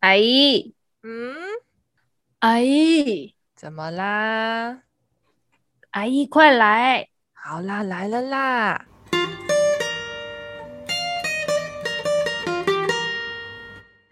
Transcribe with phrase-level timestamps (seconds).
[0.00, 1.36] 阿姨，嗯，
[2.38, 4.82] 阿姨，怎么啦？
[5.90, 7.10] 阿姨，快来！
[7.34, 8.86] 好啦，来了啦！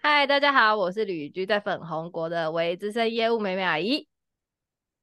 [0.03, 4.07] 嗨，大家好，我是旅居在粉红国的微资深业务美美阿姨。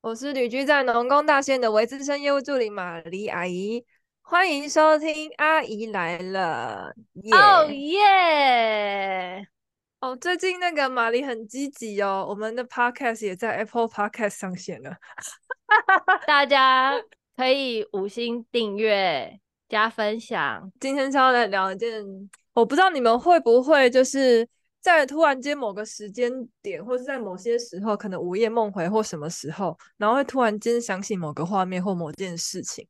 [0.02, 3.84] 我是旅居在农工大县的微资深业务助理玛丽阿姨。
[4.22, 6.94] 欢迎收听阿姨来了！
[7.32, 9.48] 哦耶！
[10.00, 14.94] 哦，最近那个玛丽很积极哦，我们的 podcast 也在 Apple Podcast 上线了，
[16.26, 16.92] 大家
[17.34, 19.40] 可以五星订阅
[19.70, 20.70] 加分享。
[20.78, 22.04] 今天是要来聊一件，
[22.52, 24.46] 我不知道你们会不会就是
[24.82, 32.86] 在突然间某个时间点，或是在某些时候，可能午夜梦回或什么时候，然后会突然间想起某个画面或某件事情。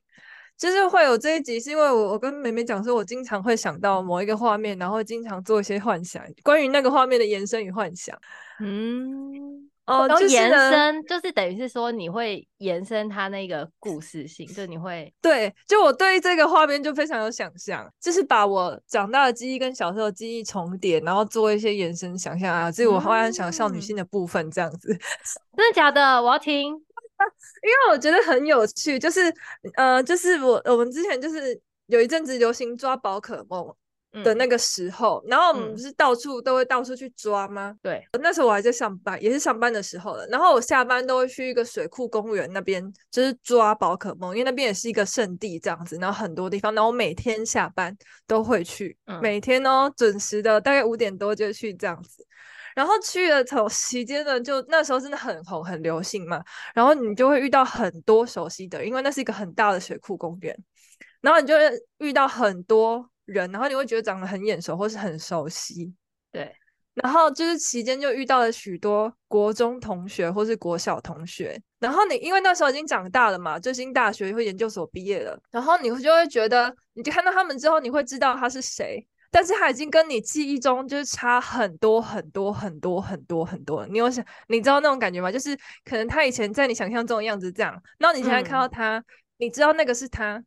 [0.59, 8.17] 就是会有这一集，是因为我我跟妹妹讲说，我经常会想到某一个画面，然后经常做一些幻想，关于那个画面的延伸与幻想。
[8.59, 24.91] 嗯，哦，就是延伸，就是等于是说你会延伸它那个故事性，就你会对，就我对这个画面就非常有想象，就是把我长大的记忆跟小时候的记忆重叠，然后做一些延伸想象啊，这是我忽然想少女心的部分这样子。
[24.91, 24.99] 嗯、
[25.59, 26.23] 真的假的？
[26.23, 26.86] 我要听。
[27.63, 29.21] 因为我觉得很有趣，就是
[29.77, 33.75] 呃，就是我我们之前就是有一阵子流行抓宝可梦
[34.25, 37.75] 的那个时候，嗯、然后我们不是到处都会到处去抓吗？
[37.83, 40.27] 对，那时候我还在上班，也是上班的时候了。
[40.29, 47.95] 然后我下班都会去一个水库公园那边，就是抓宝可梦，因为那边也是一个圣地这样子，然后很多地方，然后我每天下班
[48.27, 52.26] 都会去，嗯、每天哦准时的，大概五点多就去这样子。
[52.77, 60.55] 然后去了头期间呢，就那时候真的很红很流行嘛，然后你就会遇到很多熟悉的，因为那是一个很大的水库公园，
[61.23, 65.91] 然后你就会遇到很多人，然后你会觉得长得很眼熟或是很熟悉，
[66.31, 66.55] 对，
[66.93, 79.07] 然后就是期间就遇到了许多国中同学或是国小同学，然后你因为那时候已经长大了嘛，就已经大学或研究所毕业了，然后你就会觉得，你就看到他们之后，你会知道他是谁。
[79.37, 83.87] 但是他已经跟你记忆中就是差很多很多很多很多很多了。
[83.89, 85.31] 你有想，你知道那种感觉吗？
[85.31, 85.55] 就是
[85.85, 89.05] 可能他以前在你想象中的样子这样，然后你现在看到他，嗯、
[89.37, 90.43] 你知道那个是他，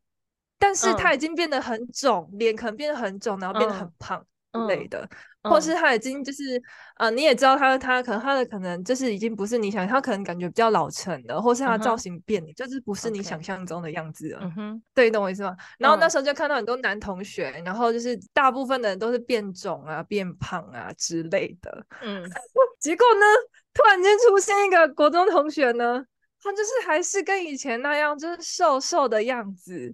[0.58, 5.08] 但是他已经变得很肿，脸、嗯、可能变得很肿，然后变得很胖之类的。
[5.42, 6.58] 或是他已经就是，
[6.96, 12.56] 啊、呃，你也知道他，他可能他的可能就是已经不是你想，他可能感觉比较老成的，或是他造型变了，uh.
[12.56, 14.40] 就是不是你想象中的样子了。
[14.42, 15.56] 嗯哼，对，你懂我意思吗？
[15.78, 21.86] 然后那时候就看到很多男同学，然后就是大部分的人都是变肿啊、变胖啊之类的。
[22.02, 22.22] 嗯，
[22.80, 23.26] 结果呢，
[23.74, 26.04] 突然间出现一个国中同学呢。
[26.42, 29.94] 他就是还是跟以前那样，就是瘦瘦的样子，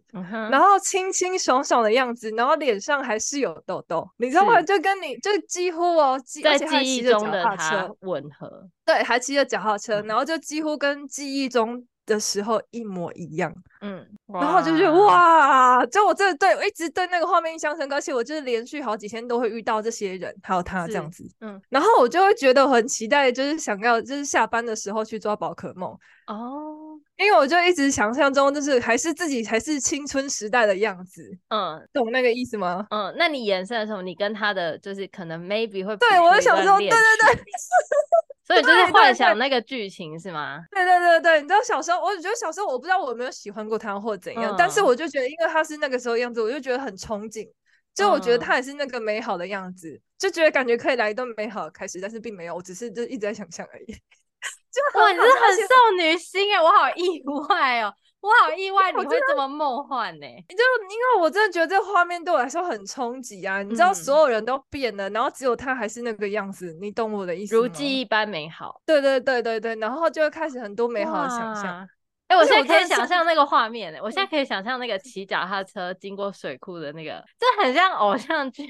[0.52, 4.62] 然后清清爽爽的样子，然后脸上还是有痘痘，你知道吗？
[4.62, 11.86] 就跟你就几乎哦，在记忆中的他吻合，对，还骑着脚踏车，嗯、然后就几乎跟记忆中。
[12.06, 25.90] 的时候一模一样，嗯，然后就是哇，就我真的对我一直对那个画面印象深刻，而且我就是连续好几天都会遇到这些人，还有他这样子，嗯，然后我就会觉得很期待，就是想要就是下班的时候去抓宝可梦
[26.28, 32.86] 哦，因为我就一直想象中就是还是自己还是青春时代的样子，嗯，懂那个意思吗？
[32.90, 37.44] 嗯，那你延伸的时候，你跟他的就是可能 maybe 会对我就想说，对对对。
[38.46, 40.64] 所以就是幻想那个剧情是吗？
[40.72, 47.50] 对对对对，你知道小时候，我觉得小时候我不知道我有没有喜欢过他或怎样，嗯、但是我就觉得，因为他是那个时候样子，我就觉得很憧憬，
[47.96, 53.86] 就我觉得他也是那个美好的样子，嗯、就觉得感觉可以来一段美好的开始，但是并没有，我只是就一直在想象而已。
[54.72, 57.92] 就哇，你是很少女心哎，我好意外哦。
[58.26, 60.26] 我好意外你会这么梦幻呢？
[60.50, 60.56] 就
[60.90, 63.62] 因为我真的觉得这个画面对我来说很冲击啊！
[63.62, 67.62] 你知道所有人都变了，然后只有他还是那个样子，你懂我的意思吗？
[67.62, 68.82] 如记忆般美好。
[68.86, 71.88] 对对对对对，然后就会开始很多美好的想象。
[72.28, 78.66] 哎，我现在可以想象那个画面呢，我现在可以想象那个骑脚踏车经过水库的那个，这很像偶像剧，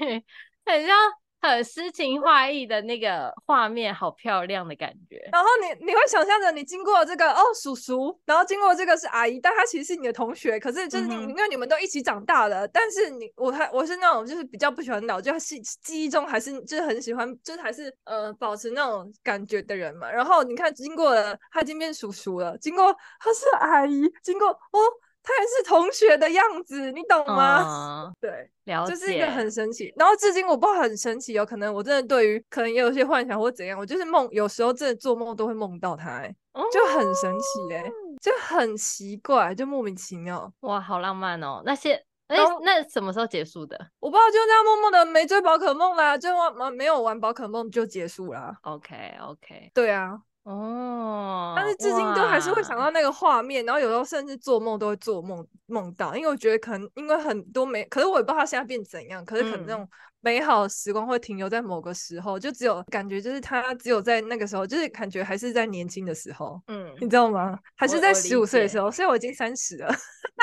[0.66, 0.94] 很像。
[1.40, 5.16] 很诗情画意的那个画面，好漂亮的感觉。
[5.32, 10.58] 然后你你会想象着你经过这个哦叔叔，然后经过这个是阿姨，但他其实是你的同学。
[10.58, 20.10] 可是就是你、嗯、因为你们都一起长大了，但是你我还我是那种就是比较不喜欢老，就是记忆中还是就是很喜欢，就是还是呃保持那种感觉的人嘛。
[20.10, 24.80] 然后你看经过了，他已经变叔叔了，经过他是阿姨，经过哦。
[25.26, 28.04] 他还是同学的样子，你懂吗？
[28.06, 29.92] 嗯、 对，了解，就是一个很神奇。
[29.96, 36.32] 然后至今我不知道很神奇，有可能我真的对于可能也有些幻想或怎样，我就是梦，有时候真的做梦都会梦到他，哎，
[36.72, 37.82] 就很神奇，哎，
[38.22, 40.48] 就很奇怪，就莫名其妙。
[40.60, 41.60] 哇，好浪漫哦！
[41.66, 41.94] 那些
[42.28, 43.76] 哎、欸，那什么时候结束的？
[43.98, 48.56] 我不知道，就这样默默的没追宝可梦啦，就玩没有玩宝可梦就结束啦。
[48.62, 50.20] OK OK，对啊。
[50.46, 59.88] 哦，但是至今都还是会想到那个画面，然后有时候甚至做梦都会做梦梦到，因为我觉得可能因为很多美，可是我也不知道它现在变怎样，可是可能那种
[60.20, 67.58] 美好的时光会停留在某个时候，嗯、就只有感觉就是他只有在那个时候，就是感觉还是在年轻的时候，嗯，你知道吗？
[67.74, 69.88] 还是在十五岁的时候，所以我已经三十了。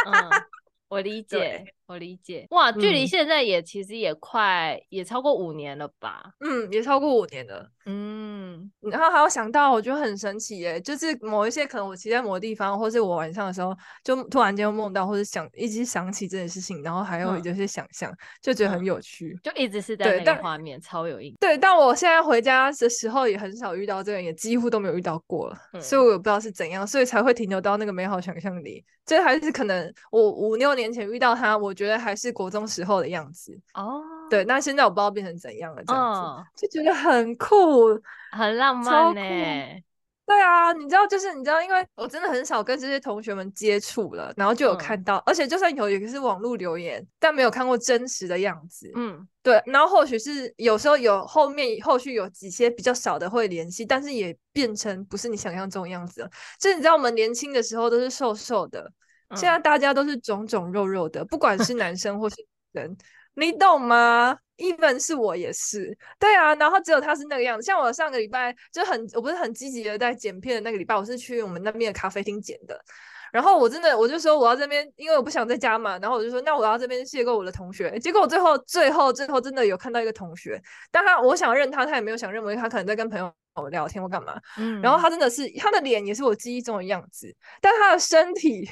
[0.06, 0.13] 嗯
[0.89, 1.63] 我理 解，
[1.94, 2.48] 我理解。
[2.50, 6.24] 哇，距离现在也其实也快，嗯、也超过五年了吧？
[6.40, 7.69] 嗯，也超过五年了。
[7.86, 21.38] 嗯，然后还有想到，我觉得很神奇耶，就是某一些可能我骑在某个地方，或是我晚上的时候，就突然间梦到，或者想一直想起这件事情，然后还有一些想象，嗯、就觉得很有趣，就一直是在那个画面，超有意思。
[21.40, 28.84] 对，但我现在回家的时候也很少遇到这个，也几乎都没有遇到过了，嗯、所以我也不知道是怎样，所以才会停留到那个美好想象里。
[29.06, 34.01] 这还是可能我五六年前遇到他，我觉得还是国中时候的样子哦。
[34.30, 38.00] 对，那现在我不知道变成怎样了，这样子、哦、就觉得很酷，
[38.31, 39.21] 很浪漫呢。
[40.25, 48.89] 对啊，你知道，就是你知道，因为我真的很少跟这些同学们接触了，然后就有看到，嗯、而且就算有，也是网络留言，但没有看过真实的样子。
[48.95, 49.62] 嗯，对。
[49.65, 56.30] 然后或许是有时候有后面后续有几些比较少的会联系，但是也变成不是你想象中的样子了。
[56.57, 58.94] 就是你知道，我们年轻的时候都是瘦瘦的，嗯、
[59.35, 62.35] 现在大家都是肿肿肉肉的，不管是男生或是
[62.74, 62.97] 女生，
[63.35, 67.65] 你懂吗？even 是我也是，对啊，然后只有他是那个样子。
[67.65, 72.80] 像我上个礼拜就很，我不是很积极的在剪片的那个礼拜，我是去我们那边的咖啡厅剪的。
[73.31, 75.97] 然后我真的我就说我要这边，因为我不想在家嘛。
[75.97, 77.97] 然后我就说那我要这边邂逅我的同学。
[78.00, 83.33] 结果我最后最后最后真的有看到一个同学，但他我想认他，他也没有想认为他可能在跟朋友
[83.71, 84.39] 聊天或干嘛。
[84.59, 88.69] 嗯，然后他真的是他的脸也是我记忆中的样子，但他的身体。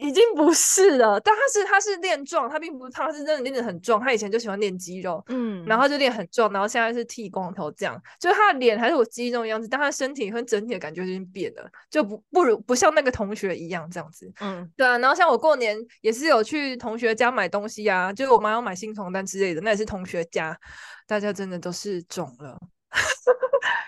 [0.00, 4.00] 已经不是了，但他是他是练壮，他并不是胖，他是真的练得很壮。
[4.00, 14.98] 他以前就喜欢练肌肉，嗯，然后就练很壮，然后现在是剃光头这样，就是他的脸还是我记忆中的样子，但他的身体和整体的感觉已经变了，就不不如不像那个同学一样这样子，嗯，对啊。
[14.98, 20.58] 然后像我过年也是有去同学家买东西啊，就是我妈要买新床单之类的，那也是同学家，
[21.06, 22.58] 大家真的都是肿了。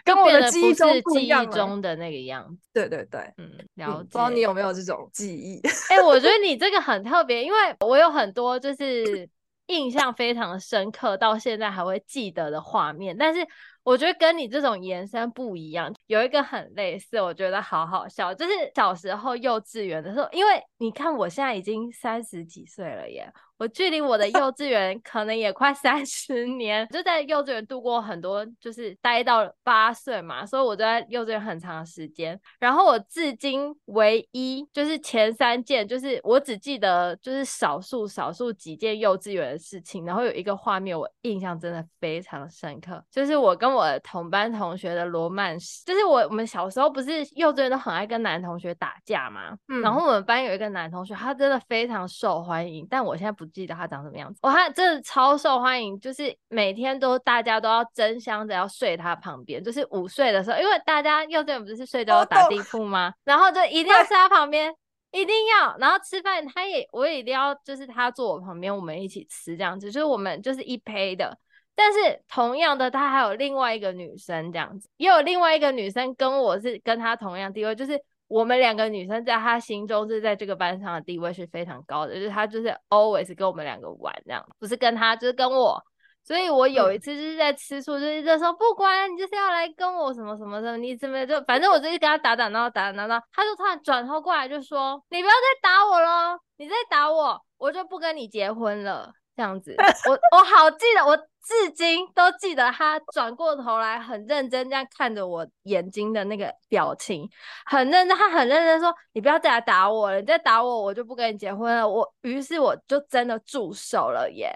[0.05, 2.69] 跟我的记忆中不一样，记忆中的那个样子。
[2.73, 3.99] 对对对，嗯，了解。
[3.99, 5.61] 不知道你有没有这种记忆？
[5.91, 9.29] 哎、欸，我觉得你这个很特别，因为我有很多就是
[9.67, 13.47] 印象非常深刻，到现在还会记得的画面，但是。
[13.85, 23.29] 我觉得跟你这种延伸不一样，有一个很类似，我觉得好好笑，就是小时候幼稚园的时候，因为你看我现在已经三十几岁了耶，
[23.63, 32.37] 我距离我的幼稚园可能也快三十年，就在幼稚园度过很多，就是待到八岁嘛，所以我就在幼稚园很长时间。
[32.59, 54.39] 然后我至今唯一就是前三件，就是我只记得就是少数少数几件幼稚园的事情，然后有一个画面我印象真的非常深刻，就是我跟我同班同学的罗曼史，就是我我们小时候不是幼稚园都很爱跟男同学打架嘛，嗯，然后我们班有一个男同学，他真的非常受欢迎，但我现在不记得他长什么样子。
[54.43, 63.13] 哇，他真的超受欢迎，就是每天都大家都要争相着要睡他旁边，就是午睡的时候，因为大家幼稚园不是睡觉要打地铺吗？
[63.25, 64.75] 然后就一定要睡他旁边，
[65.11, 71.39] 一定要，然后吃饭他也我也一定要，就是他坐我旁边，我们一起吃这样子，就是我们就是一胚的。
[71.75, 77.99] 但是同样的，他还有另外一个女生这样子，也有另外一个女生跟我是跟他同样地位，就是
[78.33, 85.79] 我们两个女生在他心中是在这个班上的地位是非常高的，就是他就是 always 跟我们两个玩这样，不是跟他就是跟我，
[86.25, 99.13] 所以我有一次就是在吃醋，就是就说不管你就是要来跟我什么什么什么，你怎么就反正我就是跟他打打闹闹打打闹闹，他就突然转头过来就说你不要再打我了，你再打我我就不跟你结婚了。
[99.35, 99.75] 这样子，
[100.09, 107.29] 我我好记得，我至今都记得他转过头来很认真这样看着我眼睛的那个表情，
[107.65, 114.53] 很认真，他很认真说：“你不要再来打我了，你再打我，我就不跟你结婚了。”我于是我就真的住手了耶！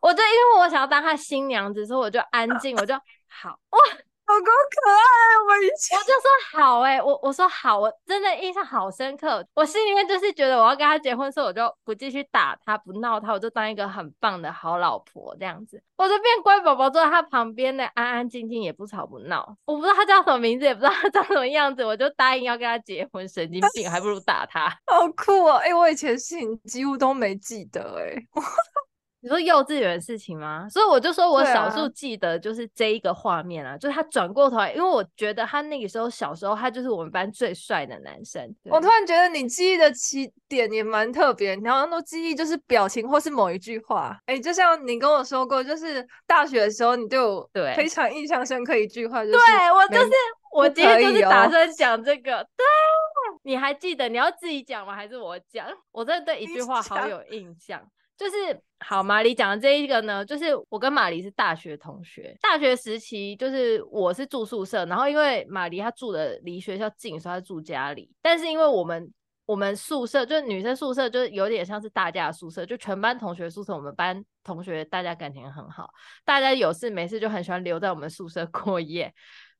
[0.00, 2.94] 我就因为我想要当他新娘子，所以我就安静，我就
[3.28, 3.78] 好哇。
[4.34, 4.98] 好够可爱，
[5.46, 9.46] 我以前我就说好哎、欸，我我说好，我真的印象好深刻。
[9.54, 15.80] 我心里面就是觉得我要跟他结婚，所以我就不继续打他，不闹他，我就当一个很棒的好老婆这样子。
[15.96, 19.56] 我就变乖宝宝，坐在他旁边的，安安静静，也不吵不闹。
[19.66, 23.28] 我不知道他叫什么名字，也不知道他长什么样子，我就答应要跟他结婚。
[23.28, 24.68] 神经病，还不如打他。
[24.86, 25.54] 好酷哦！
[25.58, 28.26] 哎、欸，我以前事情几乎都没记得哎、欸。
[29.24, 30.68] 你说幼稚园的事情吗？
[30.68, 38.54] 所以我就说我少数记得就是这一个画面啊，啊就是他转过头来，因为我觉得他那个时候小时候他就是我们班最帅的男生。
[38.64, 44.14] 我突然觉得你记忆的起点也蛮特别，你好像都记忆就是表情或是某一句话。
[44.26, 50.12] 哎、欸，就像你跟我说过，就是大学的时候你对我对非常印象深刻一句话，就是对我就是
[50.52, 52.66] 我今天就是打算讲这个，对，
[53.42, 54.06] 你还记得？
[54.06, 54.94] 你要自己讲吗？
[54.94, 55.66] 还是我讲？
[55.92, 57.80] 我真的对一句话好有印象。
[58.16, 58.36] 就是
[58.78, 68.10] 好，马骊讲的这一个呢，就是我跟马骊是大学同学，大学时期就是我是住宿舍，然后因为马骊她住的离学校近，所以她住家里。
[68.22, 69.12] 但是因为我们
[69.46, 75.90] 我们宿舍就是女生宿舍，就是有点像是大家的宿舍，就全班同学宿舍，我们班同学大家感情很好，
[76.24, 79.12] 大家有事没事就很喜欢留在我们宿舍过夜。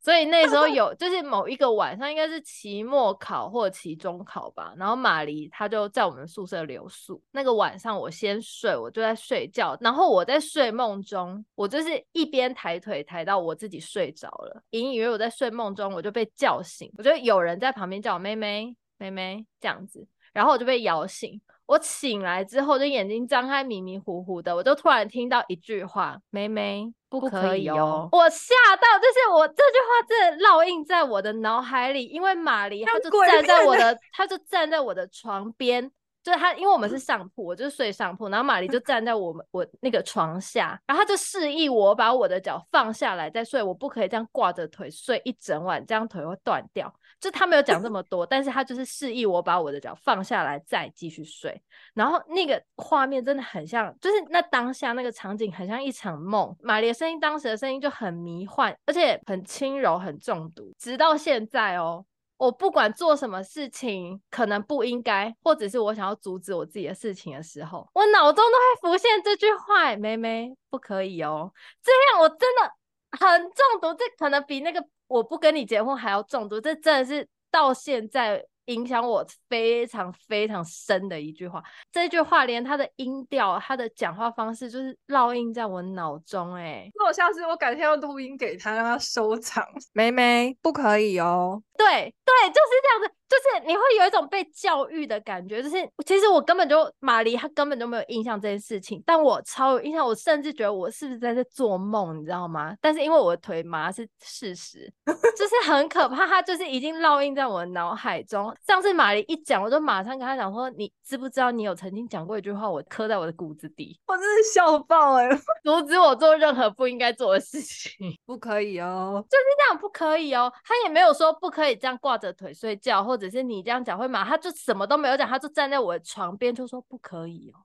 [0.04, 4.74] 所以那时候有，就是某一个晚上，应该是期末考或期中考吧。
[4.76, 7.22] 然后马黎她就在我们宿舍留宿。
[7.30, 9.74] 那个晚上我先睡，我就在睡觉。
[9.80, 16.92] 然后我在睡梦中，我就是一边抬腿抬到我自己睡着了，隐隐约约我在睡梦中，我就被叫醒。
[16.98, 21.40] 我觉得有人在旁边叫我妹妹妹妹这样子，然后我就被摇醒。
[21.66, 35.90] 我醒来之后，就眼睛张开，迷迷糊糊的，我就突然听到一句话：“妹妹，不可以哦。”我吓到，就是我这句话真的烙印在我的脑海里，因为马黎她就站在我的，她就站在我的床边。
[36.24, 46.92] 就是他，因为我们是上铺，我就睡上铺，然后玛丽就 站在我们我那个床下，然后他就示意我把我的脚放下来再睡，我不可以这样挂着腿睡一整晚，这样腿会断掉。
[47.20, 51.62] 就他没有讲这么多，但是他就是示意我把我的脚放下来再继续睡。
[51.94, 56.54] 然后那个画面真的很像，就是那当下那个场景很像一场梦。
[56.60, 62.04] 玛丽的声音当时的声音就很迷幻，而且很轻柔，很中毒，直到现在哦。
[62.36, 72.72] 我不管做什么事情，可能不应该，或者是我想要阻止我自己的事情的时候，我脑中都会浮现这句话：“妹妹，不可以哦。”这样我真的
[73.18, 76.60] 很中毒，这可能比那个我不跟你结婚还要中毒。
[76.60, 78.44] 这真的是到现在。
[78.66, 86.54] 影响我非常非常深的一句话，这句话连他的音调、他的讲话方式，就是烙印在我脑中。
[86.54, 89.64] 哎，那我下次我改天要录音给他，让他收藏。
[89.92, 91.62] 梅梅，不可以哦。
[91.76, 93.14] 对对，就是这样子。
[93.34, 95.76] 就是你会有一种被教育的感觉，就是
[96.06, 102.76] 其实我根本就马黎她根本就没有印象这件事情，但我超有印象，我甚至觉得我是不是在这做梦，你知道吗？
[102.80, 104.88] 但是因为我的腿麻是事实，
[105.36, 108.54] 就是很可怕，他就是已经烙印在我的脑海中。
[108.64, 115.36] 上次马黎一讲，我就马上跟他讲说：“你知不知道你有曾经讲过一句话，我刻在我的骨子里。”我真是笑爆哎、欸！
[115.64, 120.52] 阻止我做任何不应该做的事情， 不可以哦，就是这样，不可以哦。
[120.64, 123.23] 他也没有说不可以这样挂着腿睡觉，或者。
[123.30, 124.24] 只是你这样讲会吗？
[124.24, 127.64] 他就什么都没有讲，他就站在我的床边就说不可以哦，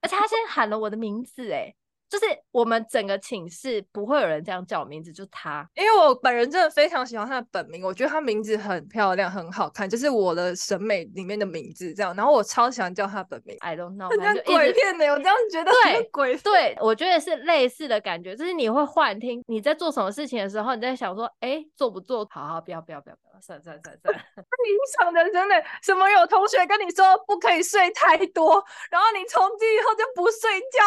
[0.00, 1.74] 而且他先喊了我的名字，哎。
[2.10, 12.12] 就是我们整个寝室不会有人这样叫我名字，就他，因为我本人真的非常喜欢他的本名，我觉得他名字很漂亮，很好看，就是我的审美里面的名字这样。
[12.16, 16.74] 然后我超喜欢叫他本名，I don't know，很像鬼片的，我这样觉得很鬼对。
[16.74, 22.26] 对，我觉得是类似的感觉，就是你会幻听你在做什么事情的时候，你在想说，哎、欸，做不做？
[22.28, 24.20] 好好，不要不要不要不要，算了算了算了算了。
[24.36, 26.08] 那 你想的真的什么？
[26.10, 30.80] 有同学跟你说不可以睡太多，然后你从今以后就不睡觉。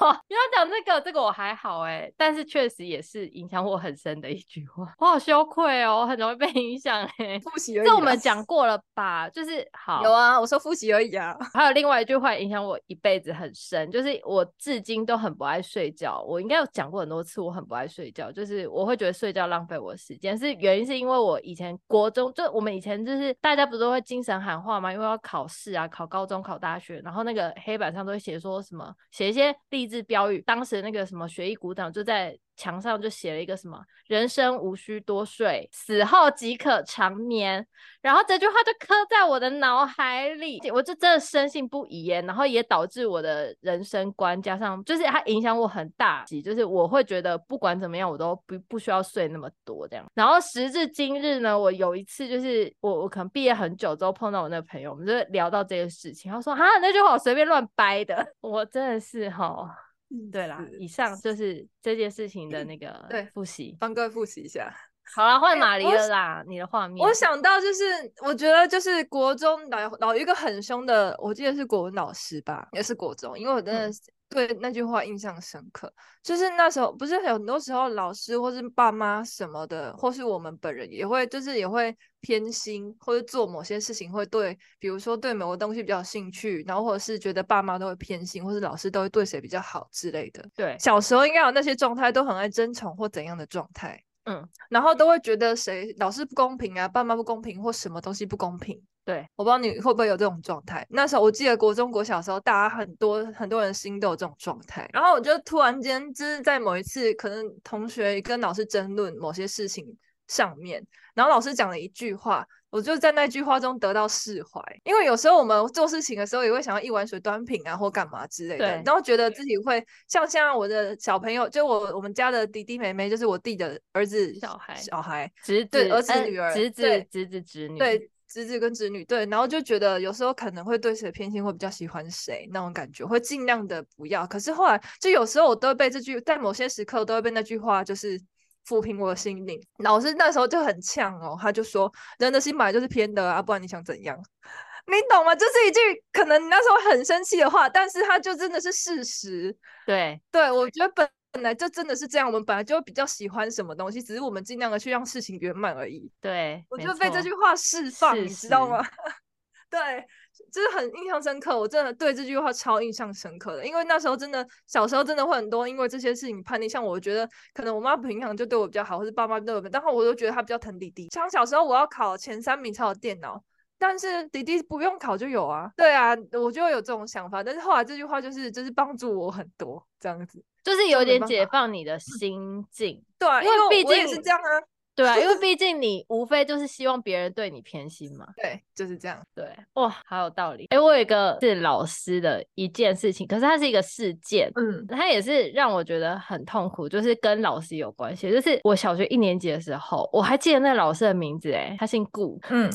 [0.06, 0.18] 哦，
[0.52, 7.38] 讲这个，这个我还好哎，但是确实也是影响我很深的一句话，我好羞愧哦，我很容易被影响哎。
[7.44, 9.28] 复习而已，这我们讲过了吧？
[9.28, 11.36] 就是好，有啊，我说复习而已啊。
[11.52, 16.22] 还有另外一句话影响我一辈子很深，就是我至今都很不爱睡觉。
[16.26, 20.38] 我应该有讲过很多次，我很不爱睡觉，就是我会觉得睡觉浪费我的时间。
[20.38, 24.92] 是原因是因为我以前国中，就我们以前就是大家不都会精神喊话吗？
[24.92, 30.40] 因为要考试啊，考高中、考大学，然后那个黑板上都会写说什么，写一些励志标语。
[30.42, 37.66] 当时那个什么学艺鼓掌就在墙上就写了一个什么“人生无需多睡，死后即可长眠”，
[38.00, 42.22] 然后这句话就刻在我的脑海里，我就真的深信不疑耶。
[42.22, 50.06] 然后也导致我的人生观加上，就是它影响我很大，就是我会觉得不管怎么样，我都不不需要睡那么多这样。
[50.14, 59.83] 然后时至今日呢，我有一次就是我我可能毕业很久之后碰到我那个朋友，我们就聊到这个事情，他说：“哈，那句话我随便乱掰的。” 我真的是哈。
[60.32, 64.72] 对啦，以上就是这件事情的那个对复习，帮各位复习一下。
[65.14, 67.06] 好啦，换马黎了啦，欸、你的画面。
[67.06, 67.84] 我想到就是，
[68.22, 73.90] 我觉得就是国中老老一个很凶的，我记得是国文老师吧，也是国中，因为我真的
[74.28, 75.92] 对那句话印象深刻。
[76.22, 90.44] 就是那时候，不是很多时候老师或是爸妈什么的，或是我们本人也会，就是也会偏心，或者做某些事情会对，比如说对某个东西比较有兴趣，然后或者是觉得爸妈都会偏心，或是老师都会对谁比较好之类的。
[90.56, 94.02] 对，小时候应该有那些状态，都很爱争宠或怎样的状态。
[94.24, 98.82] 嗯，然后都会觉得谁老师不公平啊，爸妈不公平，或什么东西不公平。
[99.04, 100.86] 对，我不知道你会不会有这种状态。
[100.88, 104.88] 那时候我记得国中、国小的时候，大家很多很多人心都有这种状态。
[104.94, 109.86] 然后我就突然间就是在某一次，可能同学跟老师争论某些事情
[110.26, 110.82] 上面，
[111.14, 114.58] 然后老师讲了一句话，我就在那句话中得到释怀。
[114.84, 128.10] 因为有时候我们做事情的时候，也会想要一碗水端平啊，或干嘛之类的，对然后觉得自己会像现在我的小朋友，就我我们家的弟弟妹妹，就是我弟的儿子小孩小孩侄子对儿子女儿侄子对侄子侄女对。
[128.34, 134.26] 侄子跟侄女对，然后就觉得有时候可能会对谁偏心，会比较喜欢谁那种感觉，会尽量的不要。
[134.26, 138.20] 可是后来就有时候我都会被这句，在某些时刻都会被那句话就是
[138.66, 139.64] 抚平我的心灵。
[139.78, 141.88] 老师那时候就很呛哦，他就说
[142.18, 144.18] 人的心本来就是偏的啊，不然你想怎样？
[144.88, 145.32] 你懂吗？
[145.36, 145.78] 就是一句
[146.12, 149.56] 可能你那时候很生气的话，但是他就真的是事实。
[149.86, 151.08] 对对，我觉得本。
[151.34, 156.08] 本来就真的是这样，我们本来就比较喜欢什么东西，只是我们尽量的去让事情圆满而已。
[156.20, 158.80] 对，我就被这句话释放，你知道吗？
[158.84, 158.90] 是
[159.68, 160.06] 对，
[160.52, 161.58] 就是很印象深刻。
[161.58, 166.68] 我真的对这句话超印象深刻的，因为那时候真的小时候真的会很多，因为这些事情叛逆。
[166.68, 171.08] 像我觉得可能我妈平常就对我比较好，或是爸妈对我，然后我都觉得她比较疼弟弟。
[171.10, 173.42] 像小时候我要考前三名才有电脑，
[173.78, 175.70] 但是弟弟不用考就有啊。
[175.76, 177.42] 对啊，我就会有这种想法。
[177.42, 180.42] 但是后来这句话就是就是帮助我很多，这样子。
[180.62, 184.48] 就是有点解放你的心境，对啊，因为毕竟是这样啊，
[184.94, 190.66] 对啊，因为 毕竟你无非就是希望别人对你偏心嘛，对，就是这样，对，哇，好有道理。
[190.70, 198.30] 哎，我有一个是老师的一件事情，可是它是一个事件，嗯，它也是让我觉得很痛苦，就是跟老师有关系。
[198.30, 202.70] 就是我小学一年级的时候，我还记得那个老师的名字，哎，他姓顾，嗯。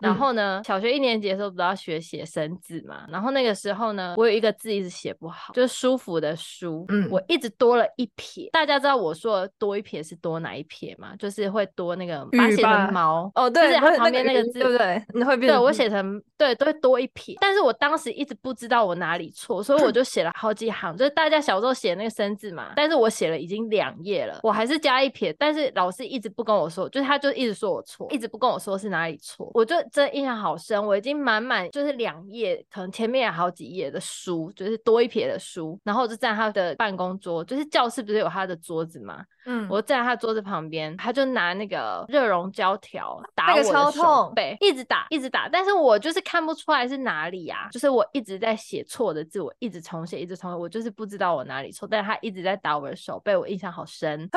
[0.00, 3.06] 然后呢，小学一年级的时候不是要学写生字嘛？
[3.08, 8.50] 然后那个时候呢，我有一个字一直写不好，就是舒服的舒，嗯，我一直多了一撇。
[8.52, 11.16] 大家知道我说的多一撇是多哪一撇吗？
[11.16, 15.02] 就是会多那个把它写成毛哦，对，就是它旁边那个字，对不对？
[15.14, 17.36] 你会变对我写成对，都会多一撇。
[17.40, 22.72] 但是我当时一直不知道我哪里错，所以我就写了好几行，就是大家小时候写那个生字嘛。
[22.74, 29.76] 但是我写了已经两页了，我还是加一撇，但是老师一直不跟我说，就是他就一直说我错，一直不跟我说是哪里错，我就。
[29.92, 39.22] 真的印象好深，我已经满满就是两页，可能前面有好几页的书，就是多一撇的书，然后我就站他的办公桌，就是教室不是有他的桌子吗？
[39.46, 54.28] 嗯，我站在他桌子旁边，他就拿那个热熔胶条打我的手背，一直打，一直打，但是我就是看不出来是哪里呀、啊，就是我一直在写错的字，我一直重写，一直重写，我就是不知道我哪里错，但是他一直在打我的手背，我印象好深，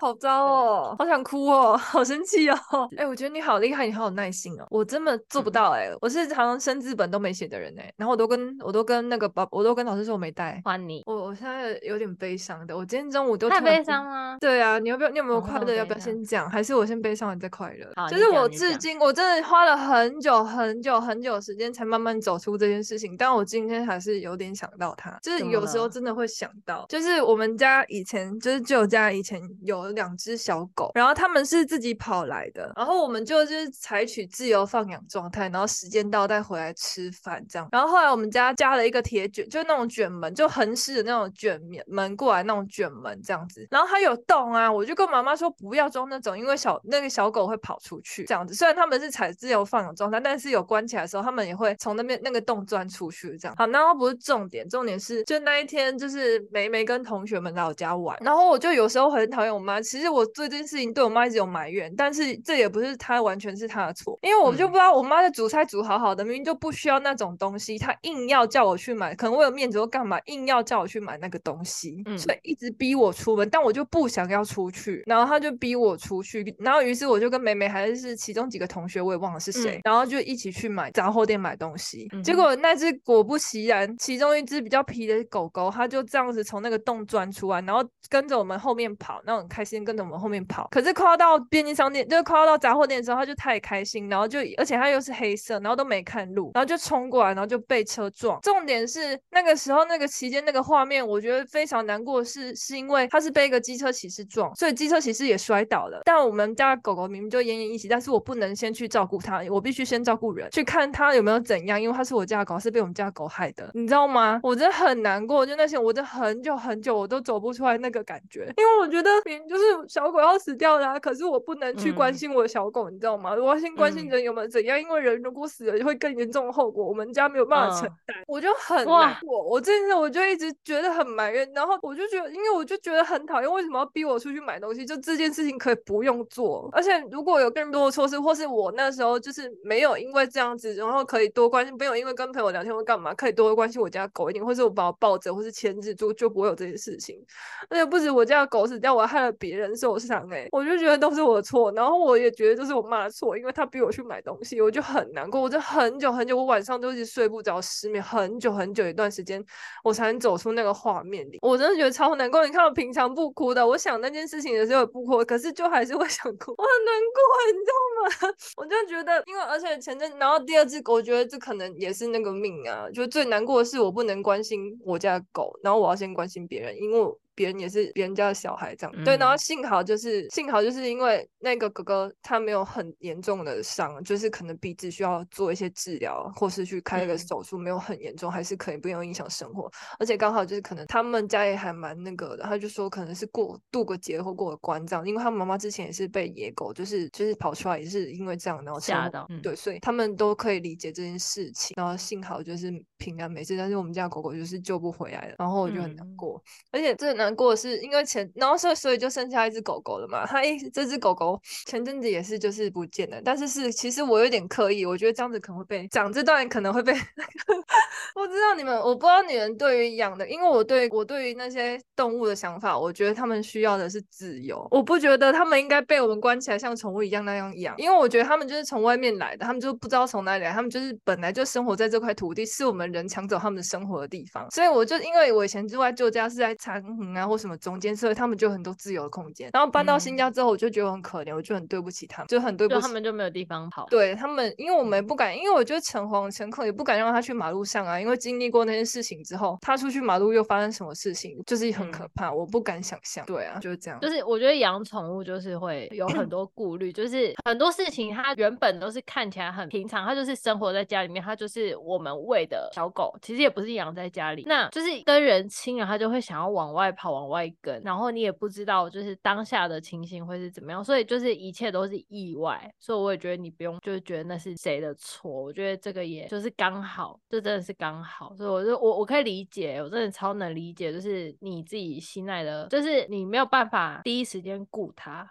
[0.00, 2.56] 好糟哦，好想哭哦，好生气哦，
[2.96, 14.17] 哎、欸，我觉得你好厉害，你好有耐心哦，我真的做不到哎、欸，嗯、我是常常生字本都没写的人哎、欸，然后我都跟我都跟那个宝，我都跟老师说我没带，还你，我我现在有点悲伤的，我今天中午都太悲伤了。
[14.40, 15.10] 对啊，你要不要？
[15.10, 15.74] 你有没有快乐？
[15.74, 16.48] 要不要先讲？
[16.48, 18.08] 还是我先悲伤，你再快乐？
[18.08, 23.16] 就是我至今，我真的花了很久很久很久时间，才慢慢走出这件事情。
[23.16, 37.68] 但我今天还是有点想到他，就是有时候真的会想到，就是我们家以前，就是舅家以前有两只小狗，然后他们是自己跑来的，然后我们就是采取自由放养状态，然后时间到再回来吃饭这样。
[37.72, 44.48] 然后后来我们家加了一个铁卷，就那种卷门，就横式的那种卷门过来那种卷门这样子，然后它有洞。
[44.48, 44.72] 啊！
[44.72, 48.54] 我就跟妈妈说不要装那种，因为小那个小狗会跑出去这样子。
[48.54, 53.54] 虽然他们是采自由放养状态，但是有关起来的时候，他们也会从那边那个洞钻出去这样。
[53.58, 59.80] 好，那不是重点，重点是就那一天，就是梅梅跟同学们来我家玩，然后我就有时候很讨厌我妈。
[59.82, 74.44] 其实我对这件事情对我妈一直有埋怨，但是这也不是她完全是她的错，因为我就不知道我妈的煮菜煮好好的，明明就不需要那种东西，她硬要叫我去买，可能为了面子或干嘛，硬要叫我去买那个东西，嗯，所以一直逼我出门，但我就不想要。
[74.48, 82.08] 出去，然后他就逼我出去，然后于是我就跟梅梅还是其中几个同学，我也忘了是谁，嗯、然后就一起去买杂货店买东西。
[82.12, 90.68] 嗯、结果那只果不其然，其中一只比较皮的狗狗，它就这样子从那个洞钻出来，然后跟着我们后面跑，那很开心跟着我们后面跑。
[90.70, 98.40] 可是快要到便利商店，就是快要到杂货店的时候，它就太开心，然后就而且它又是黑色，然后都没看路，然后就冲过来，然后就被车撞。
[98.40, 103.87] 重点是那个时候那个期间那个画面，我觉得非常难过是，是是因为它是被一个机车。
[103.88, 106.02] 车骑士撞，所以机车骑士也摔倒了。
[106.04, 114.38] 但我们家狗狗明明就奄奄一息，但是我不能先去照顾它，我必须先照顾人，去看它有没有怎样，因为它是我家的狗，是被我们家狗害的，你知道吗？
[114.42, 123.30] 我真的很难过，就那些我真的很久很久我都走不出来那个感觉，因为我觉得明明就是小狗要死掉了啊，可是我不能去关心我的小狗，嗯、你知道吗？
[123.30, 129.42] 我要先关心人有没有怎样，嗯、因为人如果死了就会更严重的后果，我们家没有办法承担，嗯、我就很难过。
[129.42, 134.84] 我这次我就一直觉得很埋怨，然后我就觉得，因为我就觉得很讨厌，为什么要逼我出去买东西？
[134.84, 147.22] 就这件事情可以不用做，而且如果有更多的措施，或是我那时候就是没有因为这样子，然后可以多关心，没有因为跟朋友聊天或干嘛，可以多关心我家狗一点，或是我把我抱着，或是牵制住就不会有这件事情。
[147.68, 159.44] 而且不止我家的狗死掉，我还害了别人受伤，诶，我就觉得都是我的错，然后我也觉得都是我妈的错，因为她逼我去买东西，我就很难过，我就很久很久，我晚上都一直睡不着，失眠很久很久一段时间，
[159.84, 161.38] 我才能走出那个画面里。
[161.42, 162.46] 我真的觉得超难过。
[162.46, 168.34] 你看我平常不哭，我想那件事情的时候不哭，可是就还是会 想哭，我很难过，你知道吗？
[168.56, 176.98] 我就觉得，因为而且前阵，然后第二只狗，我觉得这可能也是那个命啊，就最难过的是我不能关心我家的狗，然后我要先关心别人，因为。
[177.38, 189.70] 别人也是别人家的小孩，这样、嗯、对，然后幸好就是幸好就是因为那个哥哥他没有很严重的伤，就是可能鼻子需要做一些治疗，或是去开一个手术，没有很严重，嗯、还是可以不用影响生活。
[190.00, 201.74] 而且刚好就是可能他们家也还蛮那个的，他就说可能是过度过节或过个关这样，因为他妈妈之前也是被野狗就是就是跑出来，也是因为这样然后吓到，对，所以他们都可以理解这件事情。
[201.76, 207.18] 然后幸好就是平安没事，但是我们家狗狗就是救不回来了，然后我就很难过，嗯、而且这。
[207.18, 210.24] 难过的是因为前，然后所以所以就剩下一只狗狗了嘛。
[210.24, 216.92] 它一这只狗狗前阵子也是就是不见了，但是是其实我有点刻意，我觉得这样子可能会被讲这段可能会被。
[218.14, 224.66] 我知道你们，我不知道你们对于养的，因为我对我对于那些动物的想法，我觉得他们需要的是自由。
[224.70, 234.50] 我不觉得他们应该被我们关起来像宠物一样那样养，因为我觉得他们就是从外面来的，他们就不知道从哪里来，他们就是本来就生活在这块土地，是我们人抢走他们的生活的地方。
[234.50, 239.50] 所以我就因为我以前住在旧家是在长横啊或什么中间，所以他们就很多自由的空间。
[239.52, 243.86] 然后搬到新家之后，我就觉得很可怜，我就很对不起他们，就很对不起他们就没有地方跑。
[243.90, 253.24] 对他们，因为我们也不敢，因为我觉得诚惶诚恐，也不敢让他去马路上啊，因为经历过那些事情之后，他出去马路又发生什么事情，就是很可怕，嗯、我不敢想象。
[253.26, 253.98] 对啊，就是这样。
[254.00, 278.78] 就是我觉得养宠物就是会有很多顾虑，就是很多事情它原本都是看起来很平常，它就是生活在家里面，它就是我们喂的小狗，其实也不是养在家里，那就是跟人亲了，它就会想要往外跑，往外跟，然后你也不知道就是当下的情形会是怎么样，所以就是一切都是意外，所以我也觉得你不用就是觉得那是谁的错，我觉得这个也就是刚好，这真的是刚好，所以我就。
[278.78, 285.28] 我我可以理解，我真的超能理解，就是你自己心爱的，就是你没有办法第一时间顾它，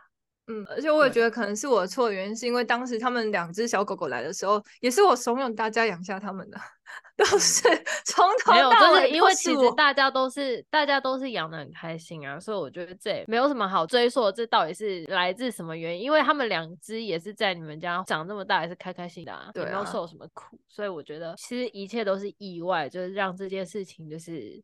[0.47, 6.57] 嗯，而且我也觉得可能是我的错的原因，是因为当时他们两只小狗狗来的时候，也是我怂恿大家养下他们的。
[7.17, 7.63] 都是
[8.05, 16.03] 从头到尾，没有，就是因为其实大家都是大家都是养的很开心啊，所以我觉得这没有什么好追溯，这到底是来自什么原因？
[16.03, 24.63] 因为他们两只也是在你们家长这么大，也是开开心的啊，对啊，也没有受什么苦，所以我觉得其实一切都是意外，就是让这件事情就是。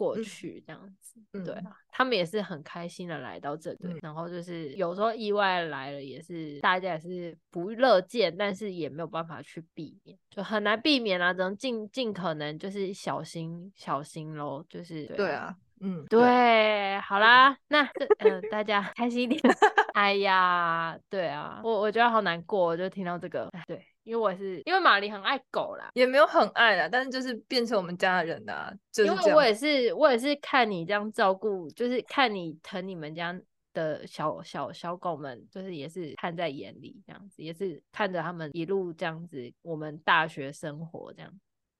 [0.00, 17.82] 过去这样子，嗯、对啊，他们也是很开心的来到这里，嗯、然后就是有时候意外来了，也是大家也是不乐见，但是也没有办法去避免，就很难避免啊，只能尽尽可能就是小心小心喽，就是对啊，嗯，对，对好啦，那
[18.20, 19.38] 嗯、呃，大家开心一点，
[19.92, 23.84] 哎呀，对啊，我我觉得好难过，我就听到这个，对。
[24.04, 28.72] 因为我是因为玛丽很爱狗啦，也没有很爱啦，但是就是变成我们家的人啦。
[28.90, 33.38] 就是、因为我也是我也是看你这样照顾，就是看你疼你们家
[33.72, 41.32] 的小小小狗们，就是也是看在眼里这样子，也是看着他们一路这样子，我们大学生活这样，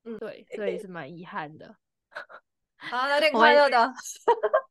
[0.04, 1.74] 嗯，对，所以是蛮遗憾的。
[2.76, 3.92] 好，来点 快乐的。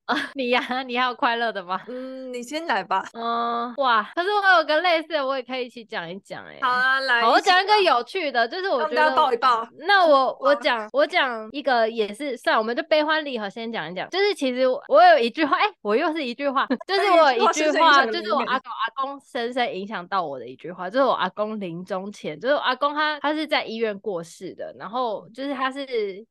[0.35, 1.79] 你呀、啊，你还有快乐的吗？
[1.87, 3.03] 嗯，你先来吧。
[3.13, 6.57] 嗯，哇，可是我有个类似的，我也可以一起讲一讲哎。
[6.61, 9.67] 好啊，来，我讲一个有趣的，就是我觉得抱一抱。
[9.79, 14.09] 那我 我讲我讲一个也是，算了，我们就悲欢离合先讲一讲。
[14.09, 25.85] 就是其实我有一句话，哎、欸，我又是一句话，就是我有一句话，就是我阿公阿公深深影响到我的一句话，就是我阿公临终前，就是我阿公他他是在医院过世的，然后就是他是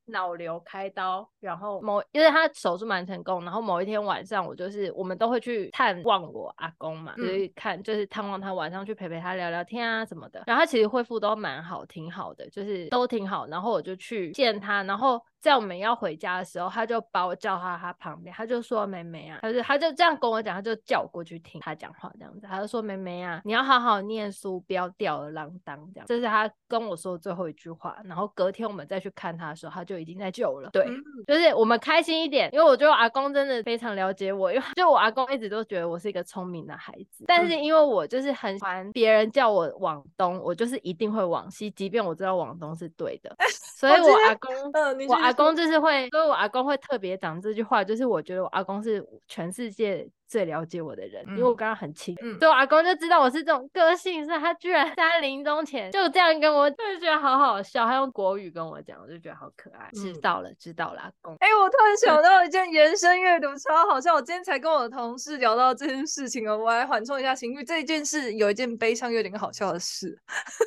[0.06, 3.67] 脑瘤开刀，然后某因为他手术蛮成功，然后。
[3.68, 10.42] 某一天晚上，我就是我们都会去探望我阿公嘛，就是看就是探望他，晚上去陪陪他聊聊天啊什么的。
[10.46, 13.46] 然后他其实恢复都蛮好，挺好的，就是都挺好。
[13.48, 22.46] 然后我就去见他，然后在我们要回家的时候，他就把我叫到他旁边，他就说：“妹妹啊，他就他就这样跟我讲，他就叫我过去听他讲话这样子。
[22.46, 26.06] 他就说：妹妹啊，你要好好念书，不要吊儿郎当这样。
[26.06, 27.96] 这是他跟我说的最后一句话。
[28.04, 30.70] 然后隔天我们再去看他的时候，他就已经在救了。
[30.70, 30.96] 对，嗯、
[31.26, 43.36] 就是我们开心一点，因为我觉得我阿公真的非常了解我，因为 就我阿公一直都觉得我是一个聪明的孩子，但是因为我就是很喜欢别人叫我往东，我就是一定会往西，即便我知道往东是对的。
[43.78, 50.08] 所以我阿公，嗯、我阿公 就是会，所以我阿公会特别讲这句话，就是我觉得我阿公是全世界。
[50.28, 59.88] 最了解我的人，嗯、因为我跟他很亲，嗯、所以我阿公就知道我是这种个性，所以他居然在临终前就这样跟我，就觉得好好笑，他用国语跟我讲，我就觉得好可爱。
[59.94, 61.34] 嗯、知道了，知道了，阿公。
[61.40, 67.64] 哎、欸，我突然想到一件延伸阅读超好笑，我今天才跟我的同事聊到这件事情哦，我来缓冲一下情绪。
[67.64, 70.18] 这一件事有一件悲伤又有点好笑的事，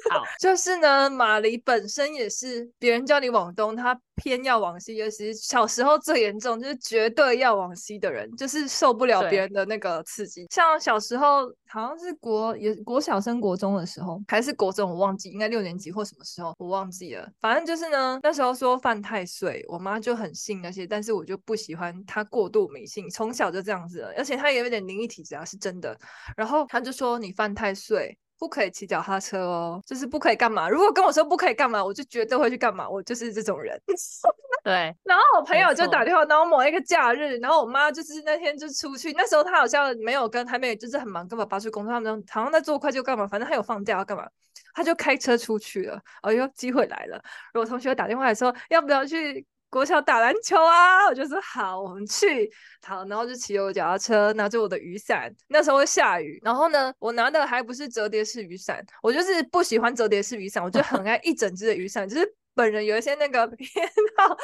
[0.10, 10.48] 好， 就是呢，马黎本身也是别人叫你往东，他偏要往西，尤其是小时候最严重，就是绝对要往西的人，就是受不了别人的那个刺激。
[10.50, 17.30] 像小时候好像是国也国小升国中的时候，还是国中，我忘记，应该六年级或什么时候，我忘记了。
[17.40, 25.98] 反正就是呢，那时候说犯太岁，我妈就很信那些，但是我就不喜欢她过度迷信，从小就这样子，而且她也有点灵异体质啊，是真的。
[26.36, 28.18] 然后她就说你犯太岁。
[28.41, 30.67] 不可以骑脚踏车哦，就是不可以干嘛。
[30.67, 32.89] 如果跟我说不可以干嘛，我就绝对会去干嘛。
[32.89, 33.80] 我就是这种人。
[34.65, 34.73] 对。
[35.04, 39.13] 然后我朋友就打电话，然后某一个假日，然后我妈就是那天就出去。
[39.13, 41.93] 那时候她好像没有跟，还没有，就是很忙，跟爸爸去工作。
[41.93, 44.27] 他们好像在做快就干嘛，反正她有放假要干嘛，
[44.73, 46.01] 她就开车出去了。
[46.23, 47.23] 哎呦，机会来了！
[47.54, 49.45] 我同学打电话来说，要不要去？
[49.71, 52.51] 国小打篮球啊，我就说好，我们去。
[52.86, 55.34] 好，然后就骑我脚踏车，拿着我的雨伞。
[55.47, 64.38] 那时候会下雨，然后呢，我拿的还不是折叠式雨伞，我就是不喜欢折叠式雨伞，我就很爱一整只的雨伞，就是本人有一些那个 偏好。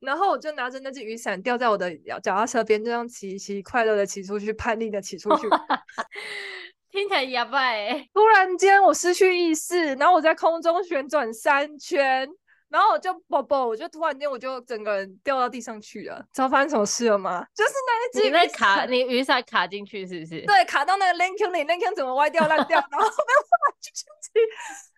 [0.00, 5.48] 然后我就拿着那只雨伞吊在我的脚脚踏车边，这样骑骑，快乐的骑出去，叛逆的骑出去。
[6.92, 8.06] 听起来哑巴哎！
[8.12, 12.28] 突然间我失去意识，然后我在空中旋转三圈。
[12.74, 16.20] 然后我就啵啵，我就突然间我就整个人掉到地上去了。
[16.32, 17.46] 知道发生什么事了吗？
[17.54, 20.44] 就是那一只，你被卡，你雨伞卡进去是不是？
[20.44, 24.32] 对，卡到那个 link 里，link 怎么歪掉烂掉，然后 没有办法继续骑，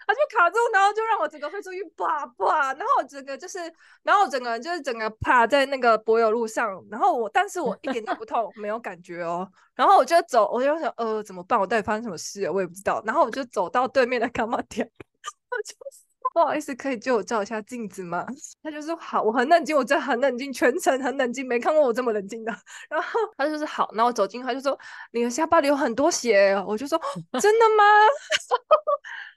[0.06, 3.58] 它就卡住，然后就让我整个飞出去，叭叭，然后我整个就是，
[4.02, 9.46] 然后我整个人就是整个趴在那个柏油路上，然后我，但是我一点都不痛，没有感觉哦。
[9.74, 11.60] 然后我就走，我就想，呃，怎么办？
[11.60, 12.50] 我到底发生什么事了？
[12.54, 13.02] 我也不知道。
[13.04, 14.90] 然后我就走到对面的柑仔店，
[15.52, 16.05] 我就是。
[16.32, 18.24] 不好意思，可以借我照一下镜子吗？
[18.62, 22.52] 他就说好，我很冷静，我真的很冷静，全程很冷静，没看过我这么冷静的。
[22.90, 24.78] 然后他就是好，然后我走进，他就说
[25.12, 26.98] 你的下巴里有很多血，我就说
[27.40, 27.84] 真的吗？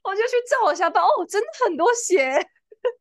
[0.03, 2.31] 我就去照我下巴，哦，真的很多血，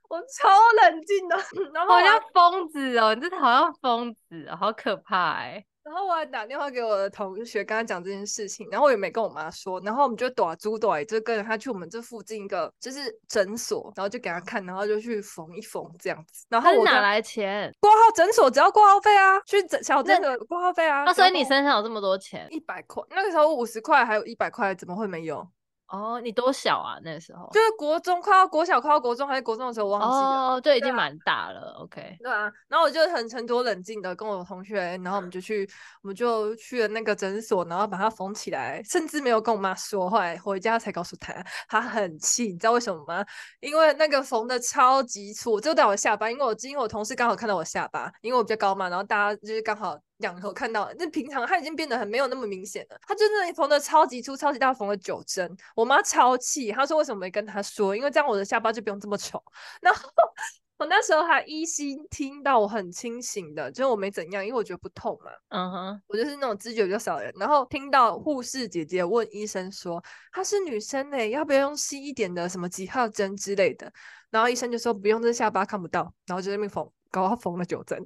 [0.09, 0.49] 我超
[0.83, 1.37] 冷静的，
[1.73, 5.65] 然后好像疯子哦，你真的好像疯子哦，好可怕哎。
[5.89, 16.45] 然后我还打电话给我的同学，跟他讲这件事情，然后我也没跟我妈说，然后我们就躲猪躲，就跟着他去我们这附近一个就是诊所，然后就给他看，然后就去缝一缝这样子。
[16.51, 17.75] 然后我哪来钱？
[17.81, 21.05] 挂号诊所只要挂号费啊，去诊小诊的挂号费啊。
[21.05, 22.47] 那所以你身上有这么多钱？
[22.51, 25.49] 一百块，那个时候五十块，还有一百块，怎么会没有？
[25.89, 26.99] 哦，你多小啊？
[27.03, 30.55] 那时候就是国中，快要国小，快要国中还是国中的时候，我忘记了。
[30.55, 31.73] 哦，对已经蛮大了。
[31.73, 32.53] 啊 OK，对啊。
[32.69, 35.69] 然后我就很沉着冷静的跟我同学，然后我们就去，
[36.03, 40.11] 我们就去了那个诊所，然后把它缝起来，甚至没有跟我妈说。
[40.11, 41.33] 后来回家才告诉她，
[41.69, 43.25] 她很气，你知道为什么吗？
[43.61, 49.99] 因为那个缝的超级粗，就在我下巴，因为我因为我同事刚好看到我下巴，因为我比较高嘛，然后大家就是刚好。
[50.19, 52.99] 仰头看到，那平常他已经变得很没有那么明显了。
[53.07, 55.57] 他真的缝的超级粗、超级大，缝了九针。
[55.77, 57.97] 我妈超气，她说为什么没跟她说？
[57.97, 59.43] 因为这样我的下巴就不用这么丑。
[59.81, 60.09] 然后
[60.79, 65.31] 我那时候还依稀听到我很清醒的，就是我没怎样，因为我觉得不痛嘛。
[65.51, 66.01] 嗯哼、uh，huh.
[66.09, 67.33] 我就是那种知觉比较少的人。
[67.37, 70.03] 然后听到护士姐姐问医生说
[70.33, 73.93] ：“她是女生哎，要不要用细一点的什么几号针之类的？”
[74.31, 76.89] 然后医生就说：“不用，这下巴看不到。”然后就在那边缝。
[77.11, 77.99] 搞他缝了九针，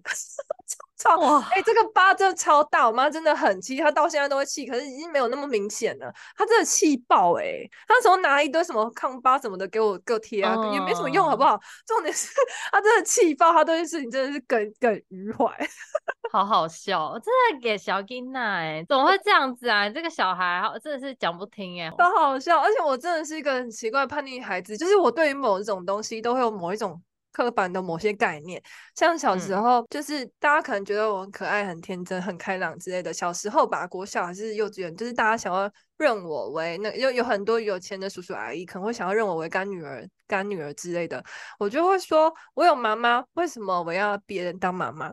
[1.02, 1.40] 超哇！
[1.50, 6.12] 哎、欸，这个疤真的超大，我妈真的很气，她到现在都会气，可是已经没有那么明显了。
[6.36, 7.70] 她真的气爆哎、欸！
[7.88, 11.58] 她那时候拿一堆什么抗疤什么的给我给我贴啊，嗯、也没什么用，好不好？
[11.86, 12.28] 重点是
[12.70, 15.46] 她真的气爆，她这件事情真的是耿耿于怀，
[16.30, 19.88] 好好笑，真的给小金娜哎，怎么会这样子啊？
[19.90, 22.60] 这个小孩真的是讲不听哎，都好笑。
[22.60, 27.02] 而且我真的是一个很奇怪的叛逆孩子，就是我对于某一种东西都会有某一种。
[27.32, 28.62] 刻板的某些概念。
[28.94, 33.12] 像小时候，就是大家可能觉得我很可爱、很天真、很开朗之类的。
[33.12, 41.24] 小时候吧，国小还是幼稚园，就是大家想要认我为那有有很多有钱的叔叔阿姨，可能会想要认我为干女儿、干女儿之类的。
[41.58, 45.12] 我就会说，我有妈妈，为什么我要别人当妈妈？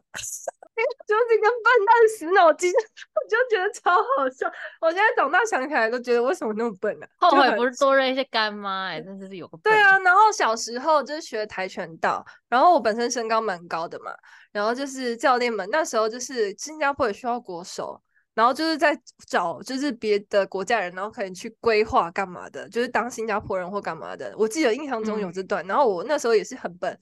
[1.07, 2.71] 就是一个笨蛋死脑筋，
[3.15, 4.51] 我就觉得超好笑。
[4.81, 7.29] 我现在长大想起来都觉得为什么那么笨呢、啊？
[7.29, 9.71] 后悔不是多认一些干妈哎，真的是有个笨。
[9.73, 14.11] 对啊，然后小时候就是学跆拳道，然后我本身身高蛮高的嘛，
[14.51, 18.01] 然后就是教练们那时候就是新加坡也需要国手，
[18.33, 24.33] 然后就是在找就是别的国家人，然后可以去规划干嘛的，就是当新加坡人或干嘛的。
[24.37, 26.97] 我记得印象中有这段，嗯、然后我那时候也是很笨。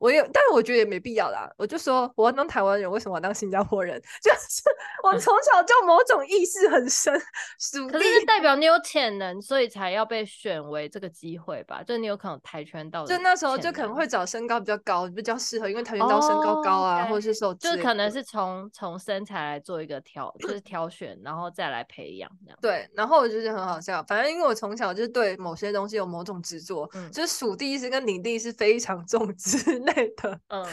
[0.00, 1.48] 我也，但是我觉得也没必要啦。
[1.58, 4.00] 我就说，我要当台湾人，为什么要当新加坡人？
[4.22, 4.62] 就是
[5.04, 7.14] 我从小就某种意识很深，
[7.58, 7.92] 属地。
[7.92, 11.82] 可是代表你有潜能，所以才要被选为这个机会吧？
[11.82, 17.10] 就你有可能跆拳道，就那时候就可能会找身高比较高，比较适合，因为跆拳道身高高啊，oh.
[17.10, 22.58] 或者是说，就可能是从从身材来做一个挑，就是挑选，然后再来培养这样。
[22.62, 24.02] 对，然后我就是很好笑。
[24.08, 30.66] 反正因为我从小就是对某些东西有某种执着，嗯，就是属地意识跟领地是非常重 之类的，嗯，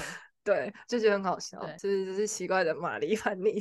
[0.43, 1.75] 对，就觉得很好笑，对。
[1.77, 3.59] 就是就是奇怪的玛丽反逆。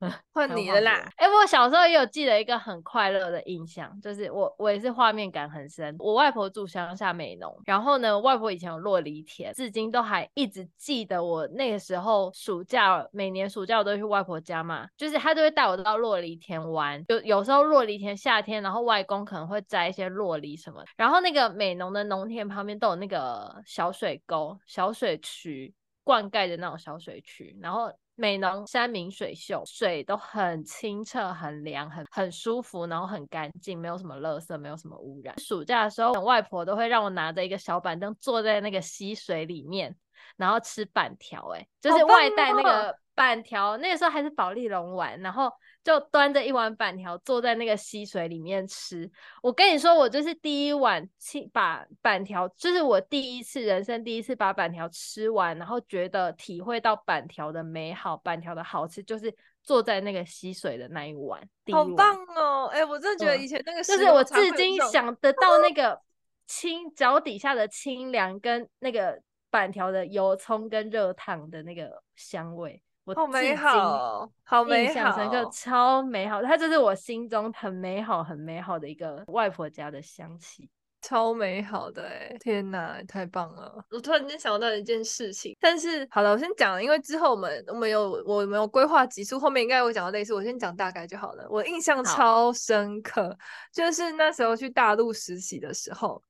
[0.32, 1.10] 换你的啦！
[1.16, 5.96] 哎、欸，我小时候也有记得一个很快乐的印象，就是我我也是画面感很深。
[5.98, 17.04] 我外婆住乡下美浓，然后呢，外婆以前有落梨田，至今都还一直记得我那个时候暑假，每年暑假我都去外婆家嘛，就是她都会带我到落梨田玩。
[17.08, 27.92] 有有时候落梨田夏天，然后外公可能会摘一些落梨什么，然后那个美浓的农田旁边都有那个小水沟、小水渠灌溉的那种小水渠，然后。
[28.18, 35.38] 美浓山明水秀，水都很清澈、很凉、很很舒服，然后很干净，没有什么垃圾，没有什么污染。
[35.38, 39.94] 暑假的时候，外婆都会让我拿着一个小板凳，坐在那个溪水里面，
[40.36, 43.76] 然后吃板条，哎，就是外带那个板条。
[43.76, 45.52] 那个时候还是保利龙丸，然后。
[45.84, 49.10] 就端着一碗板条坐在那个溪水里面吃。
[49.42, 61.40] 我跟你说，我就是第一碗吃把板条，就是我第一次人生第一次把板条吃完，然后觉得体会到板条的美好，板条的好吃，就是坐在那个溪水的那一碗。
[61.72, 62.66] 好棒哦！
[62.72, 65.98] 哎、欸，我真的觉得以前那个、嗯、就是我至今想得到那 个
[66.46, 72.82] 清脚底下的清凉，跟那个板条的油葱跟热汤的那个香味。
[73.14, 76.42] 好美好，好美好，印象深刻，超美好。
[76.42, 80.68] 它就是我心中很美好、很美好的一个外婆家的香气，
[81.00, 82.36] 超美好的哎！
[82.40, 83.84] 天哪，太棒了！
[83.90, 91.46] 我突然间想到一件事情，但是好了，我先讲，因为之后我们我们有我们有规划集数，后面应该会讲到类似，我先讲大概就好了。
[91.48, 93.36] 我印象超深刻，
[93.72, 96.22] 就是那时候去大陆实习的时候。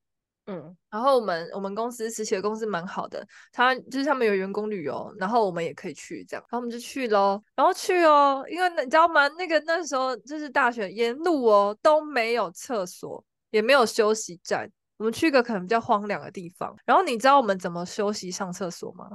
[0.50, 9.28] 嗯，然后我们我们公司实习的公司蛮好的，他就是他们有员工旅游，然后我们也可以去这样，然后我们就去咯，然后去哦，因为你知道吗？
[9.36, 19.06] 那个那时候就是大学沿路哦都没有厕所，也没有休息站，我们去一个可能比较荒凉的地方，然后你知道我们怎么休息上厕所吗？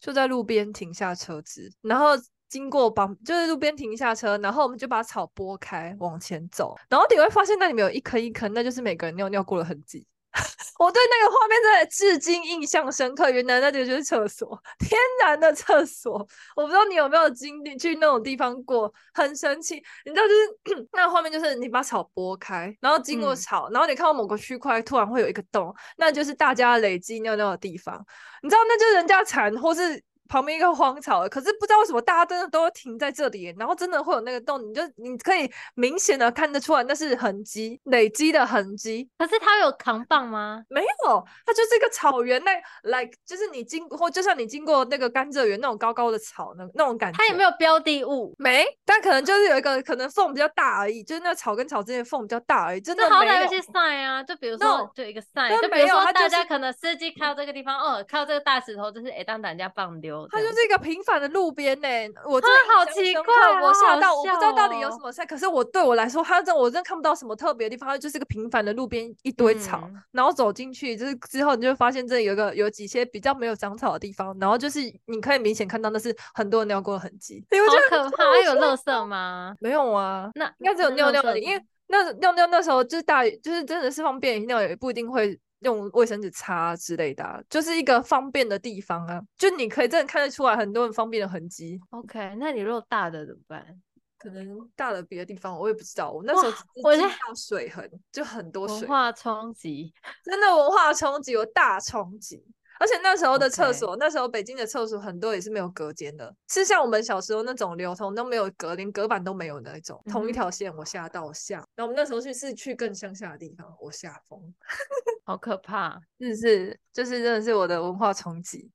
[0.00, 2.08] 就在路边停下车子，然后
[2.48, 10.04] 经过旁就是路边停下车，然后我们就把草拨开往前走，然后你会发现那里面有一坑一坑，那就是每个人尿尿过的痕迹。
[10.78, 13.28] 我对那个画面真的至今印象深刻。
[13.30, 16.14] 原来那里就是厕所， 天然的厕所。
[16.56, 19.74] 我不知道你有没有经历去那种地方过，很神奇。
[20.04, 28.04] 你知道，就是 那个画面，就是你把草拨开，然后经过草，嗯、然后你看到某个区块突然会有一个洞，那就是大家累积尿尿的地方。
[28.42, 30.02] 你知道，那就是人家铲或是。
[30.30, 39.10] 旁边一个荒草，可是不知道为什么大家真的都停在这里，然后真的会有那个洞，你就你可以明显的看得出来那是痕迹累积的痕迹。
[39.18, 40.62] 可是它有扛棒吗？
[40.68, 47.18] 没有，它就是一个草原，那 like 就是你经或就像你经过那个甘蔗园那种高高的草那那种感觉。
[47.18, 48.32] 它有没有标的物？
[48.38, 60.19] 没，但可能就是有一个可能缝比较大而已，就是那草跟草之间缝比较大而已，真的好歹有些 sign 啊，就比如说就一个 sign，就比如说大家可能司机看到这个地方，哦，看到这个大石头，就是哎当人家棒丢。
[60.30, 65.24] 它就是一个平凡的路边呢、欸，我真的好奇怪，我吓到，我不知道到底有什么事。
[65.26, 77.44] 可是我对我来说，它这我真的看不到什么特别的地方，它就是一个平凡的路边一堆草，嗯、然后走进去就是之后，你就会发现这里有个有几些比较没有长草的地方，然后就是你可以明显看到那是很多人尿过的痕迹。
[77.50, 78.30] 好可怕！
[78.30, 79.54] 还有垃圾吗？
[79.60, 85.38] 没有啊，那应该只有尿尿的，因为那尿尿那时候就是大，就是真的是方便尿也不一定会。
[85.60, 91.80] 用卫生纸擦之类的、啊，就是一个方便的地方啊，就你可以真的看得出来很多很方便的痕迹。
[91.90, 93.80] OK，那你如果大的怎么办？
[94.18, 96.10] 可能大的别的地方我也不知道。
[96.12, 98.80] 我那时候我看到水痕，就很多水。
[98.80, 102.44] 文化冲击，真的文化冲击，有大冲击。
[102.80, 111.56] 而且那时候的厕所.那时候北京的厕所很多也是没有隔间的，是像我们小时候那种流通都没有隔，连隔板都没有的那种，同一条线，我吓到我吓。
[111.76, 114.40] 然后我们那时候去是去更乡下的地方，我吓疯，
[115.24, 118.70] 好可怕，是是，就是真的是我的文化冲击。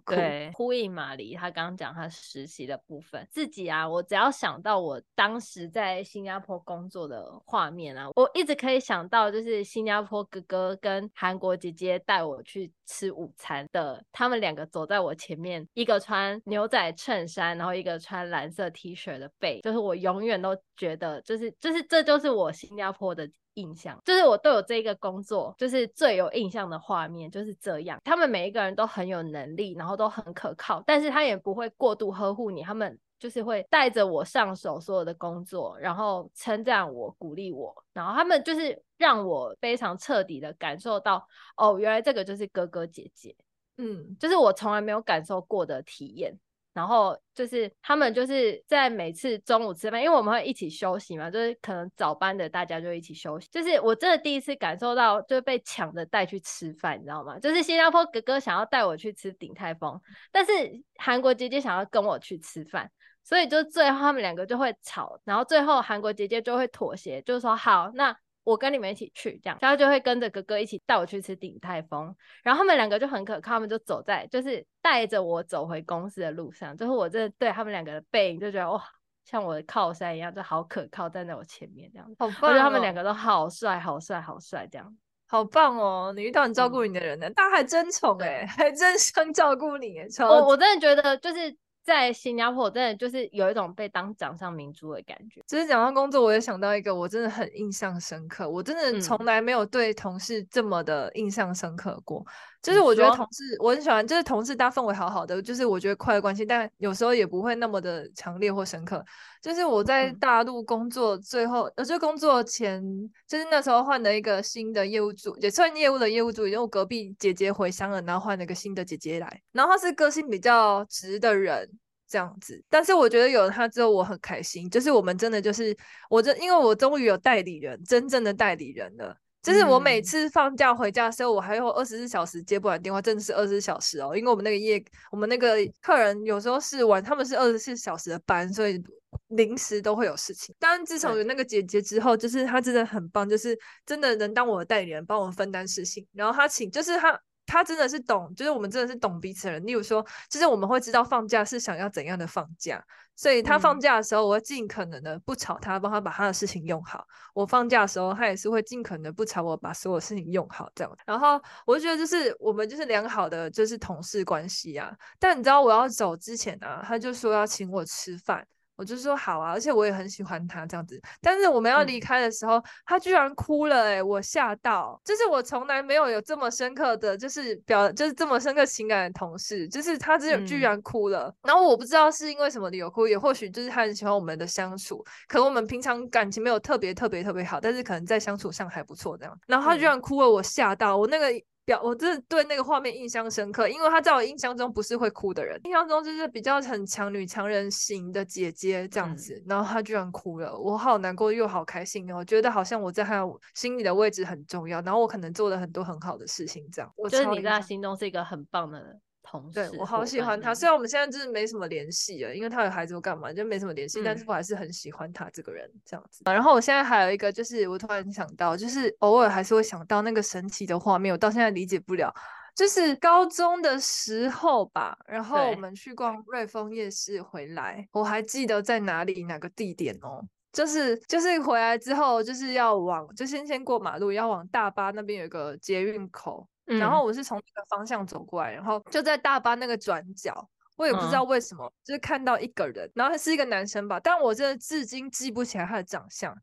[0.06, 23.28] 对，呼应马黎他刚刚讲他实习的部分，自己啊，我只要想到我当时在新加坡工作的画面啊，我一直可以想到就是新加坡哥哥跟韩国姐姐带我去吃午餐的，他们两个走在我前面，一个穿牛仔衬衫，然后一个穿蓝色 T 恤的背，就是我永远都觉得，就是就是这就是我新加坡的。
[23.54, 41.26] 印象就是我对我这一个工作就是最有印象的画面就是这样，他们每一个人都很有能力，然后都很可靠，但是他也不会过度呵护你，他们就是会带着我上手所有的工作，然后称赞我、鼓励我，然后他们就是让我非常彻底的感受到，
[41.56, 43.34] 哦，原来这个就是哥哥姐姐，
[43.78, 46.38] 嗯，就是我从来没有感受过的体验。
[46.74, 53.48] 然后就是他们就是在每次中午吃饭，因为我们会一起休息嘛，就是可能早班的大家就一起休息。
[53.50, 57.38] 就是我真的第一次感受到，就被抢着带去吃饭，你知道吗？
[57.38, 59.98] 就是新加坡哥哥想要带我去吃鼎泰丰，
[60.30, 60.52] 但是
[60.96, 62.90] 韩国姐姐想要跟我去吃饭，
[63.22, 68.16] 所以就最后他们两个就会吵，然后最后韩国姐姐就会妥协，就是说好那。
[68.44, 78.82] 我跟你们一起去，这样，然后就会跟着哥哥一起带我去吃鼎泰丰，然后他们两个就很可靠，他们就走在，就是带着我走回公司的路上，最后我真的对他们两个的背影就觉得哇，
[79.24, 86.12] 像我的靠山一样，就好可靠，站在我前面这样，好棒哦，我觉得他们两个都好帅，好帅，好帅，这样，好棒哦！
[86.14, 91.56] 你遇到很照顾你的人呢，他、嗯、还真宠哎， 还真想照顾你，我我真的觉得就是。
[91.84, 95.42] 在新加坡，真的就是有一种被当掌上明珠的感觉。
[95.46, 98.48] 其实讲到工作，我也想到一个，我真的很印象深刻。
[98.48, 102.24] 我真的从来没有对同事这么的印象深刻过。
[102.26, 102.32] 嗯
[102.64, 109.04] 就是我觉得同事我很喜欢，就是同事大家氛围好好的，就是我觉得快乐关系，但有时候也不会那么的强烈或深刻。
[109.42, 112.82] 就是我在大陆工作最后，呃，就工作前，
[113.28, 121.68] 就是那时候换了一个新的业务组，也算业务的业务组，因为我隔壁姐姐回乡了，然后换了一个新的姐姐来，然后她是个性比较直的人，
[122.08, 122.64] 这样子。
[122.70, 125.76] 但是我觉得有了她之后，我很开心，就是我们真的就是，
[126.08, 129.14] 我这因为我终于有代理人，真正的代理人了。
[129.44, 134.16] 就是我每次放假回家的时候，我还有二十四小时接不完电话，真的是二十四小时哦。
[134.16, 134.82] 因为我们那个业，
[135.12, 138.82] 我们那个客人有时候是晚，他们是二十四小时的班，所以
[139.28, 140.54] 临时都会有事情。
[140.58, 146.06] 但自从有那个姐姐之后，就是她真的很棒，就是真的能当我的代理人，帮我分担事情。
[146.12, 147.20] 然后她请，就是她。
[147.46, 149.66] 他真的是懂，就是我们真的是懂彼此的人。
[149.66, 152.82] 例如说，就是我们会知道放假是想要怎样的放假，
[153.16, 157.06] 所以他放假的时候，我会尽可能的不吵他，帮他把他的事情用好。
[157.32, 160.96] 我放假的时候，他也是会尽可能的不吵我，把所有事情用好这样。
[161.06, 164.92] 然后我就觉得，就是我们就是良好的就是同事关系啊。
[165.18, 168.46] 但你知道我要走之前啊，他就说要请我吃饭。
[168.76, 171.00] 我就说好啊，而且我也很喜欢他这样子。
[171.20, 175.00] 但是我们要离开的时候，嗯、他居然哭了、欸，哎，我吓到。
[175.04, 181.28] 就是我从来没有有这么深刻的就是表，就是这么深刻情感的同事，就是他只有居然哭了。
[181.28, 189.38] 嗯、然后我不知道是因为什么理由哭，也或许就是他很喜欢我们的相处，可能我们平常感情没有特别特别特别好，但是可能在相处上还不错这样。
[189.46, 191.26] 然后他居然哭了，我吓到，我那个。
[191.64, 208.98] 表我真的对那个画面印象深刻，因为她在我印象中不是会哭的人，印象中就是比较很强女强人型的姐姐这样子，嗯、然后她居然哭了，我好难过又好开心哦，我觉得好像我在她心里的位置很重要，然后我可能做了很多很好的事情，这样，我就是你在她心中是一个很棒的
[209.32, 209.52] 人。
[209.52, 216.22] 对，我好喜欢他，虽然我们现在就是没什么联系了，因为他有孩子，我干嘛就没什么联系，嗯、但是我还是很喜欢他这个人这样子。
[216.24, 222.14] 然后我现在还有一个，就是我突然想到，就是偶尔还是会想到那个神奇的画面，我到现在理解不了。
[222.54, 236.46] 就是高中的时候吧，然后我们去逛瑞丰夜市回来，我还记得在哪里哪个地点哦，就是就是回来之后就是要往就先先过马路，要往大巴那边有一个捷运口。
[236.66, 246.34] 然后我是从那个方向走过来，然后就在大巴那个转角，我也不知道为什么，就是看到一个人，然后他是一个男生吧，但我真的至今记不起来他的长相。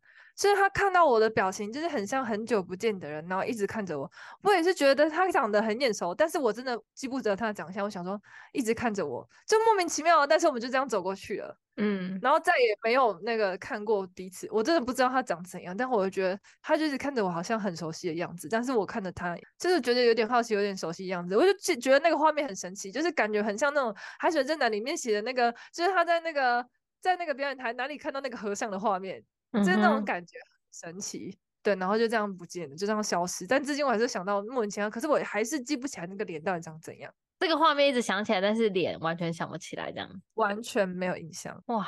[0.42, 4.12] 就是他看到我的表情，就是很像很久不见的人，然后一直看着我。
[4.42, 7.86] 我也是觉得他长得很眼熟，但是我真的记不得他的长相。
[7.86, 8.20] 我想说，
[8.52, 10.26] 一直看着我，就莫名其妙。
[10.26, 14.48] 但是我们就这样走过去了，嗯，然后再也没有那个看过彼此。
[14.52, 18.50] 我真的不知道他长怎样，但我就觉得他就是看着我，好像很熟悉的样子。
[18.50, 21.38] 但是我看着他，就是觉得有点好奇，有点熟悉的样子。
[21.38, 26.66] 我就觉得那个画面很神奇，就是感觉很像那种《海水真难》里面写的那个，就是他在那个
[27.00, 29.24] 在那个表演台哪里看到那个和尚的画面。
[29.54, 33.46] 就是那种感觉很神奇，对，然后就这样不见了，就这样消失。
[33.46, 37.14] 但至今我还是想到莫名其妙，可是我还是记不起来那个脸到底长怎样。
[37.40, 41.62] 这个画面一直想起来，但是脸完全想不起来，这样完全没有印象。
[41.68, 41.88] 哇，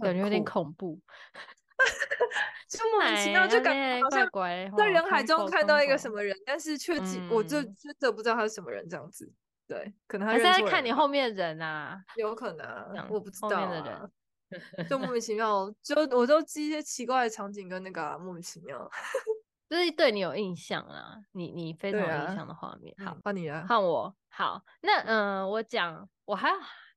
[0.00, 1.00] 感觉有点恐怖，
[2.70, 9.30] 就莫名其妙就感觉好像在人海中看到一个什么人，但是却记我就真的不知道他是什么人，这样子。
[9.66, 13.48] 对，可能他是在看你后面的人啊，有可能，我不知道。
[13.48, 14.10] 后面的人。
[14.88, 18.90] 就莫名其妙，就我都记一些奇怪的场景跟那个、啊、莫名其妙，
[19.68, 22.94] 就是对你有印象啊，你你非常有印象的画面。
[22.98, 24.14] 啊、好，换你了，换我。
[24.28, 26.50] 好，那嗯、呃，我讲，我还。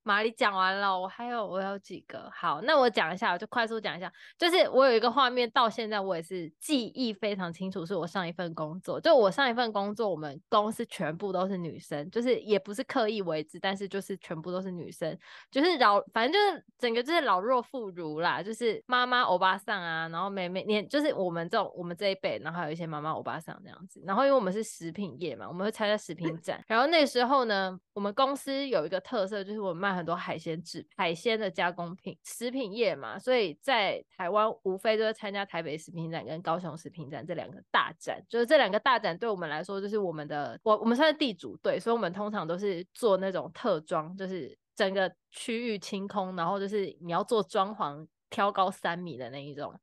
[0.04, 2.28] 玛丽讲完了，我还有我有几个。
[2.34, 4.12] 好，那我讲一下，我就快速讲一下。
[4.38, 8.99] 就是我有一个画面，到现在我也是记忆非常清楚，是我上一份工作。
[8.99, 15.16] 就我上一份工作，我们公司全部都是女生，就是也不是刻意为之，但是就是全部都是女生，
[15.52, 24.02] 就是老，反正就是整个就是老弱妇孺啦，就是妈妈欧巴桑啊，然后妹妹，年就是我们这种我们这一辈，然后还有一些妈妈欧巴桑这样子。
[24.04, 26.60] 然后因为我们是食品业嘛，我们会参加食品展。
[26.68, 29.90] 然后那时候呢，我们公司有一个特色，就是我们卖。
[29.93, 49.73] 很多海鲜制海鲜的加工品，食品业嘛，所以在台湾无非就是参加台北食品展跟高雄食品展这两个大展，就是这两个大展对我们来说就是我们的，我我们算是地主对，所以我们通常都是做那种特装，就是整个区域清空，然后就是你要做装潢，挑高三米的那一种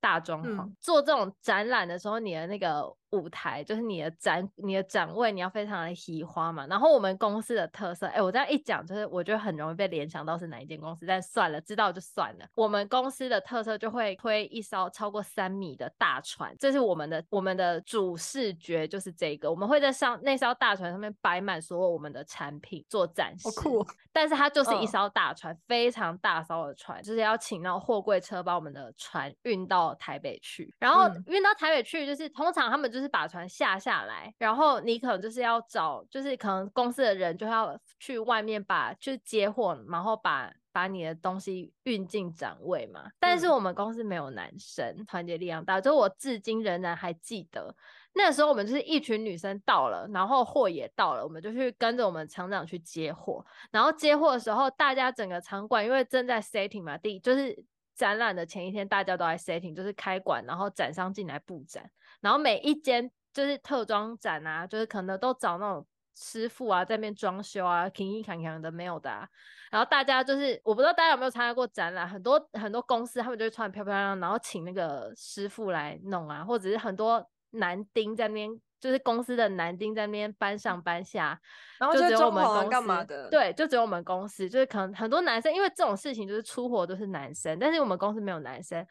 [0.00, 2.96] 大装潢，嗯、做这种展览的时候，你的那个。
[3.16, 6.66] 舞台就是你的展，你的展位，你要非常的喜花嘛。
[6.66, 12.46] 然后我们公司的特色，哎、欸，我这样一讲，就是我觉得很容易被联想到是哪一间公司，但算了，知道就算了。
[12.54, 19.50] 我们公司的特色就会推一艘超过三米的大船，这是我们的我们的主视觉，就是这个。
[19.50, 23.48] 我们会在上那艘大船上面摆满所有我们的产品做展示。
[23.48, 23.86] 好酷哦！
[24.12, 30.72] 但是它就是一艘大船，哦、非常大艘的船，就是要请那货柜车把我们的船运到台北去。
[30.78, 33.05] 然后运到台北去，就是通常他们就是。
[33.08, 43.10] 把船下下来，然后你可能就是要找，就是可能公司的人就要去外面把，去接货，然后把把你的东西运进展位嘛。
[43.18, 47.74] 但是我们公司没有男生，团结力量大，就我至今仍然还记得，
[48.14, 53.44] 那时候我们就是一群女生到了，然后货也到了，我们就去跟着我们厂长去接货。
[53.70, 61.90] 然后接货的时候，大家整个场馆因为正在 setting 嘛，第就是展览的前一天，大家都在 setting，就是开馆，然后展商进来布展。
[62.26, 69.28] 然后每一间就是特装展啊，就是可能都找那种师傅啊，在那边装修啊，勤勤恳恳的没有的啊。
[69.70, 78.50] 然后大家就是，我不知道大家有没有参加过展览，很多很多公司他们就会穿漂漂亮亮，然后请那个师傅来弄啊，或者是很多男丁在那边，
[78.80, 81.40] 就是公司的男丁在那边搬上搬下，
[81.78, 83.30] 然后就只有我们公司干嘛的？
[83.30, 88.84] 对，就只有我们公司，就是可能很多男生，因为这种事情就是出活都是男生，但是我们公司没有男生。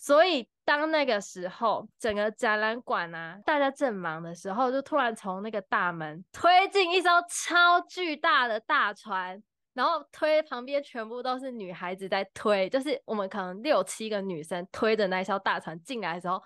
[0.00, 9.42] 所以，当那个时候，整个展览馆啊，大家正忙的时候，就突然从那个大门推进一艘超巨大的大船，
[9.74, 16.40] 然后推旁边全部都是女孩子在推，就是我们可能六七个女生推着那艘大船进来的时候，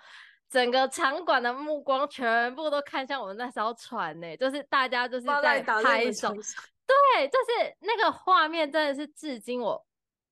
[0.48, 6.30] 整个场馆的目光全部都看向我们那艘船呢，就是大家就是在拍手，
[6.88, 9.86] 对，就是那个画面真的是至今我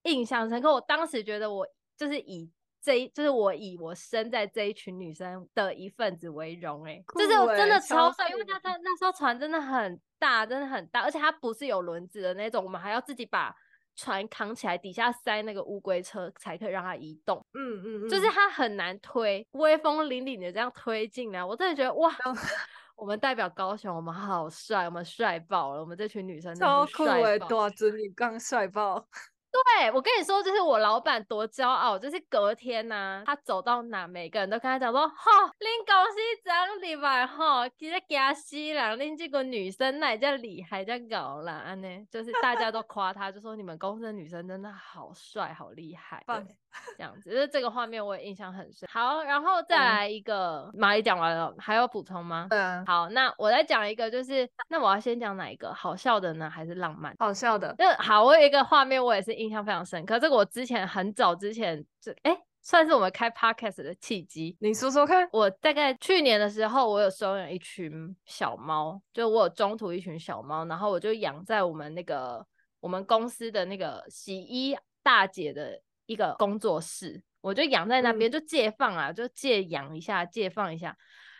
[0.05, 0.73] 印象深刻。
[0.73, 1.67] 我当时觉得我
[1.99, 2.51] 就是以。
[2.83, 13.55] 这一就是我以我生在这一群女生的一份子为荣，哎，就是我真的超帅，因为它它那艘船真的很大，真的很大，而且它不是有轮子的那种，我们还要自己把
[13.97, 17.45] 船扛起来，底下塞那个乌龟车才可以让它移动。
[17.53, 22.11] 嗯嗯嗯，就是它很难推，威风凛凛的这样推进来，我真的觉得哇，
[22.97, 29.07] 我们代表高雄，我们好帅，我们帅爆了，我们这群女生超酷哎，大尊你刚帅爆。
[29.53, 46.47] 对，我跟你说，就是我老板多骄傲，就是隔天呐、啊，他走到哪，每个人都跟他讲说：“哈，恁公司长厉害哈，其实惊死人，恁这个女生那叫厉害，叫搞啦，安呢，就是大家都夸他，就说你们公司的女生真的好帅，好厉害。”对。
[46.97, 48.89] 这样子，就是这个画面我也印象很深。
[48.93, 52.47] 好，然后再来一个，玛丽讲完了，还有补充吗？
[52.51, 55.73] 嗯，好，那我再讲一个，就是那我要先讲哪一个？
[55.75, 57.15] 好笑的呢，还是浪漫？
[57.19, 57.75] 好笑的。
[57.77, 60.19] 就好，我有一个画面，我也是印象非常深刻。
[60.19, 64.57] 这个我之前很早之前就，哎，算是我们开 podcast 的契机。
[64.61, 65.29] 你说说看。
[65.33, 72.47] 我大概去年的时候，我有收养一群小猫，就我有中途一群小猫，然后我就养在我们那个
[72.79, 75.81] 我们公司的那个洗衣大姐的。
[76.11, 80.97] 一个工作室，我就养在那边，就借放啊，就借养一下，借放一下。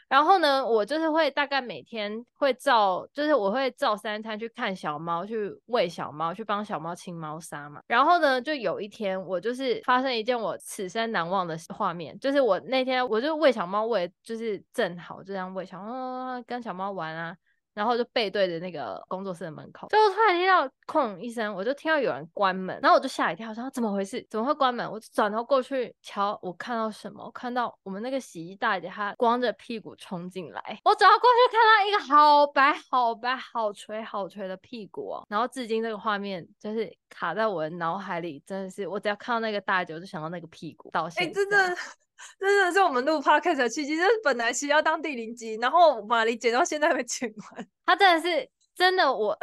[0.09, 7.81] 然后呢，我就是会大概每天会照，就是我会照三餐去看小猫，去喂小猫，去帮小猫清猫砂嘛。
[7.89, 17.37] 然后呢，就有一天我就是发生一件我此生难忘的画面，就是我那天我就喂小猫喂，就是正好就这样喂小猫，跟小猫玩啊。
[17.75, 24.27] 然后就背对着那个工作室的门口，最后突然听到“哐”一声，我就听到有人关门，然后我就吓一跳，我说怎么回事？
[24.29, 24.91] 怎么会关门？
[24.91, 27.25] 我就转头过去瞧，我看到什么？
[27.25, 35.27] 我看到我们那个洗衣大姐她光着屁股冲进来，我转头过去看到一个好白、好白、好垂、好垂的屁股哦。
[35.29, 40.91] 然后至今这个画面就是卡在我的脑海里，真的是我只要看到那个大姐，我就想到那个屁股。
[40.91, 41.77] 到现在，哎，真的。
[42.39, 48.49] 真的是我们录 podcast 的契机，就是本来是要当第零集，然后玛丽剪到现在没剪完，他真的是。
[48.81, 49.37] 真的，我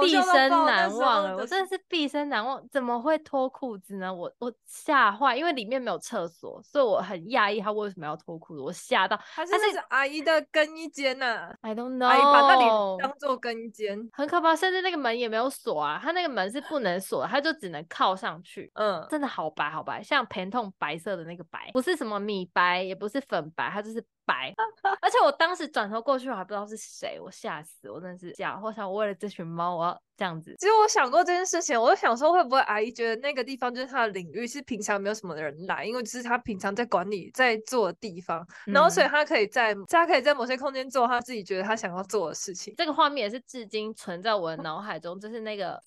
[0.00, 4.12] 毕生难忘我真的是毕生难忘，怎么会脱裤子呢？
[4.12, 8.60] 我我吓坏，因为里面没有厕所，所以我很讶异他为什么要脱裤子。
[8.60, 14.56] 我吓到，他是是阿姨的更衣间呐、啊、，I don't know，阿姨把那里当做更衣间，很可怕。
[14.56, 18.68] 甚至那个门也没有锁啊，他那个门是不能锁，他就只能靠上去。
[18.74, 24.04] 嗯，真的好白好白，像疼痛白色的那个白，不是什么米白，也不是粉白，它就是。
[24.24, 24.52] 白，
[25.00, 28.58] 而且我当时转头过去，我还不知道是谁，我吓死，我真的是吓。
[28.62, 30.54] 我想，我为了这群猫，我要这样子。
[30.58, 42.74] 其实我想过这件事情，我就想说，会不会阿姨觉得那个地方就是她的领域，是平常没有什么的人来，因为就是她平常在管理、在做的地方，嗯、然后所以她可以在，她可以在某些空间做她自己觉得她想要做的事情。
[42.76, 45.80] 这个画面也是至今存在我的脑海中，就是那个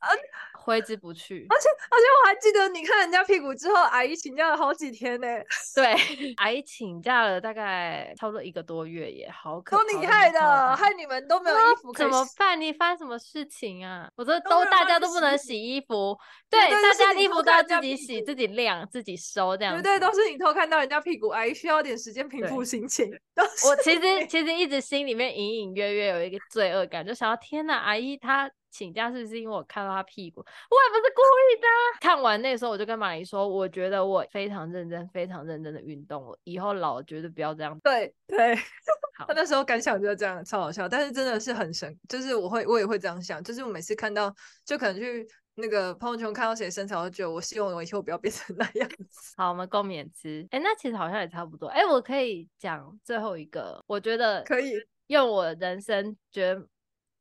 [0.53, 1.45] 挥之不去。
[1.49, 5.27] 而且而且我还记得，你看人家屁股之后，阿姨请假了好几天呢。
[5.75, 5.93] 对，
[6.37, 8.13] 阿姨请假了大概。
[8.17, 12.05] 差不多一个多月耶好可，都你害的，害你们都没有衣服可以。
[12.05, 12.59] 怎么办？
[12.59, 14.09] 你发生什么事情啊？
[14.15, 16.17] 我说都大家都不能洗衣服，
[16.49, 19.81] 对，大家衣服都要自己洗、自己晾、自己收这样。
[19.81, 23.09] 对对，都是你偷看到人家屁股，阿姨需要点时间平复心情。
[23.67, 28.51] 我其实其实一直心里面隐隐约约有一个罪恶感，就想到天哪，阿姨她。
[28.75, 30.41] 请假是不是因为我看到他屁股？
[30.41, 31.67] 我也不是故意的。
[32.01, 36.37] 看完那时候，我就跟马骊说，我觉得我非常认真、非常认真的运动我。
[36.43, 37.79] 以后老了绝对不要这样。
[37.79, 38.53] 对对，
[39.17, 40.89] 他那时候感想就是这样，超好笑。
[40.89, 44.29] 但是真的是很神，就是我会我也会这样想，就是我每次看到，
[44.65, 49.35] 就可能去那个朋友圈看到谁身材，我就觉得我希望我以后不要变成那样子。
[49.37, 50.45] 好，我们共勉之。
[50.51, 51.67] 哎，那其实好像也差不多。
[51.67, 54.73] 哎，我可以讲最后一个，我觉得可以
[55.07, 56.67] 用我人生觉得。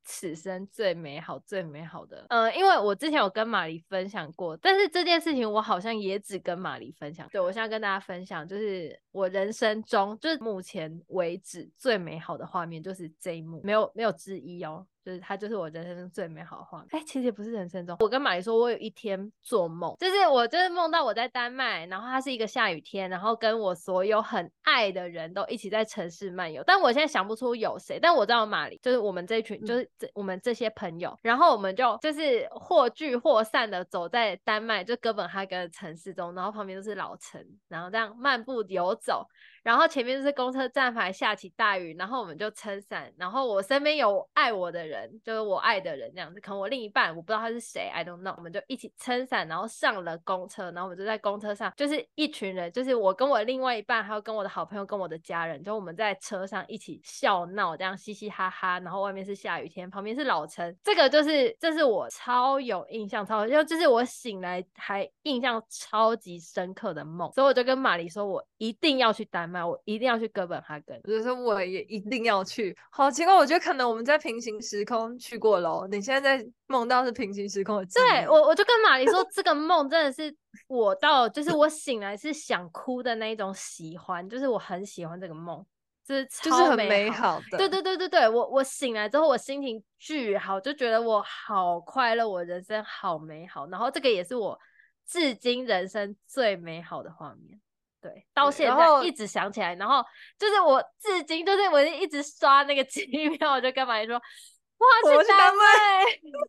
[0.04, 7.26] 此生最美好、最美好的，嗯、因为我之前有跟玛丽分享过，但是这件事情我好像也只跟玛丽分享。
[7.32, 14.84] 对，我现在跟大家分享，就是我人生中，就是目前为止最美好的画面，就是这一幕，没有没有之一哦。
[15.04, 16.88] 就是它，就是我人生中最美好的画面。
[16.92, 17.94] 哎、欸，其实也不是人生中。
[18.00, 26.64] 我跟马丽说，我有一天做梦，就是我就是梦到我在丹麦，然后它是一个下雨天，然后跟我所有很爱的人都一起在城市漫游。
[26.66, 39.28] 但我现在想不出有谁，但我知道马丽就是我们这一群，就是这我们这些朋友，然后我们就就是或聚或散的走在丹麦就哥本哈根的城市中，然后旁边都是老城，然后这样漫步游走。
[39.64, 69.60] 然后前面就是公车站牌，下起大雨，然后我们就撑伞，然后我身边有爱我的人，就是我爱的人这样子，可能我另一半我不知道他是谁，I don't know，我们就一起撑伞，然后上了公车，然后我们就在公车上，就是一群人，就是我跟我另外一半，还有跟我的好朋友，跟我的家人，就我们在车上一起笑闹，这样嘻嘻哈哈，然后外面是下雨天，旁边是老城，这个就是这是我超有印象，超就就是我醒来还印象超级深刻的梦，所以我就跟马丽说，我一定要去丹麦。
[69.60, 72.76] 那我一定要去哥本哈根，我就说我也一定要去。
[72.90, 75.86] 好奇怪，我觉得可能我们在平行时空去过喽。
[75.88, 80.34] 你现在在梦到是平行时空的，对我，我就跟玛丽说，这个梦真的是
[80.66, 85.64] 我到，就是我醒来是想哭的那一种喜欢，就是我很喜欢这个梦，
[86.04, 87.58] 就是超美好，美好的。
[87.58, 93.68] 对对对对对，我我醒来之后，我心情巨好，就觉得我好快乐，我人生好美好。
[93.68, 94.58] 然后这个也是我
[95.06, 97.60] 至今人生最美好的画面。
[98.04, 100.04] 对，到现在一直想起来，然后，
[100.38, 105.64] 就是我至今就是我一直刷那个 机票，我就跟马骊说，哇，去丹麦，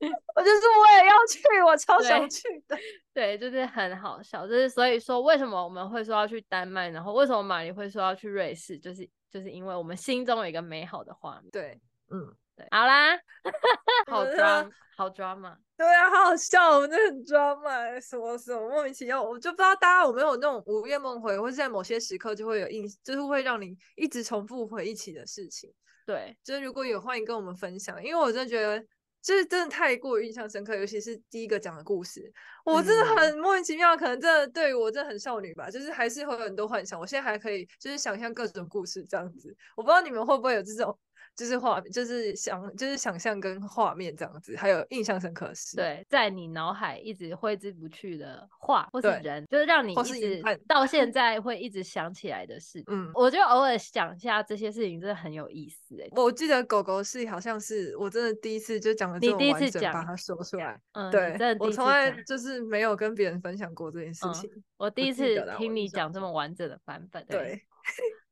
[0.36, 2.76] 我就是我也要去，我超想去的。
[3.14, 11.50] 对， 对，就是很好笑，就是所以说为什么我们会说要去丹麦，然后为什么马丽会说要去瑞士，就是就是因为我们心中有一个美好的画面。
[11.52, 11.80] 对，
[12.12, 12.36] 嗯。
[12.56, 13.18] 对，好啦，
[14.08, 15.58] 好抓，好抓嘛。
[15.78, 25.70] 对啊，好好笑，我们真的很抓嘛，什么什么莫名其妙，我就不知道大家有没有那种午夜梦回，或是在某些时刻就会有印，就是会让你一直重复回忆起的事情。
[26.06, 28.80] 对，就是如果有，欢迎跟我们分享，因为我真的觉得
[29.22, 32.32] 就是真的太过于印象深刻，尤其是第一个讲的故事，
[32.64, 36.98] 我真的很莫名其妙，可能真的对于我真的很少女吧，就是还是会有很多幻想。
[36.98, 40.98] 我现在还可以就是想象各种故事这样子，我不知道你们会不会有这种。
[41.36, 45.76] 就是画，就是想，就是想象跟画面这样子，还有印象深刻的事。
[45.76, 52.82] 对，在你脑海一直挥之不去的画或是人，就是让你一直到现 在会一直想起来的事。
[52.88, 56.00] 嗯，我就偶尔想一下这些事情，真的很有意思。
[56.02, 60.80] 哎，我记得狗狗是好像是我真的第一次就讲了这么完整，把它说出来。
[60.94, 64.50] 嗯，对，我从来就是没有跟别人分享过这件事情。
[64.56, 67.26] 嗯、我第一次听你讲这么完整的版本。
[67.26, 67.62] 对。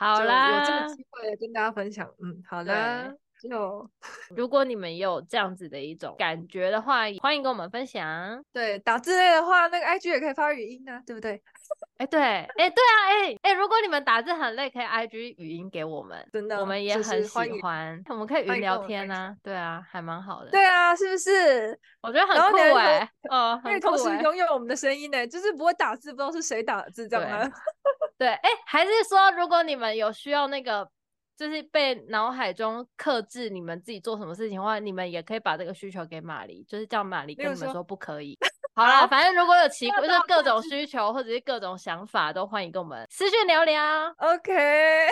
[0.00, 2.08] 对好啦，有这个机会跟大家分享。
[2.22, 3.90] 嗯，好的，就
[4.34, 8.42] 如果你们有这样子的一种感觉的话，欢迎跟我们分享。
[8.52, 11.42] 对，打字类的话，那个 IG 也可以发语音啊，对不对？
[12.00, 18.02] 哎、欸，对，哎、欸，对啊，哎、欸，哎、欸，如果你们打字很累，可以 IG 语音给我们，真的，我们也很喜欢。
[18.08, 20.50] 我们可以语音聊天啊，对啊，还蛮好的。
[20.50, 21.78] 对啊，是不是？
[22.00, 27.50] 我觉得很酷哎、欸，哦，可以同时拥有我们的声音呢、欸，就是不会打字，不知道是谁打的字，这样吗？
[28.16, 30.88] 对，哎，还是说，如果你们有需要那个，
[31.36, 38.38] 就是被脑海中克制你们自己做什么事情的话，你们也可以把这个需求给马骊，就是叫马骊跟你们说不可以。
[38.80, 44.08] 好啦，反正如果有奇怪，就是各种需求或者是各种想法，都欢迎跟我们私讯聊聊。
[44.16, 45.06] OK，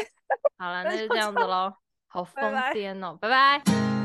[0.59, 1.75] 好了，那就这样子喽，
[2.07, 2.43] 好疯
[2.73, 3.98] 癫哦，拜拜。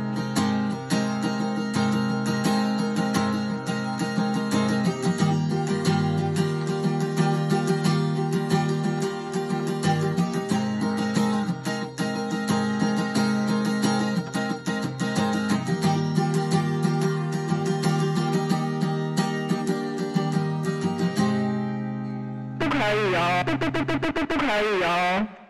[23.13, 25.42] 以哦，不不不不不不不可以哦。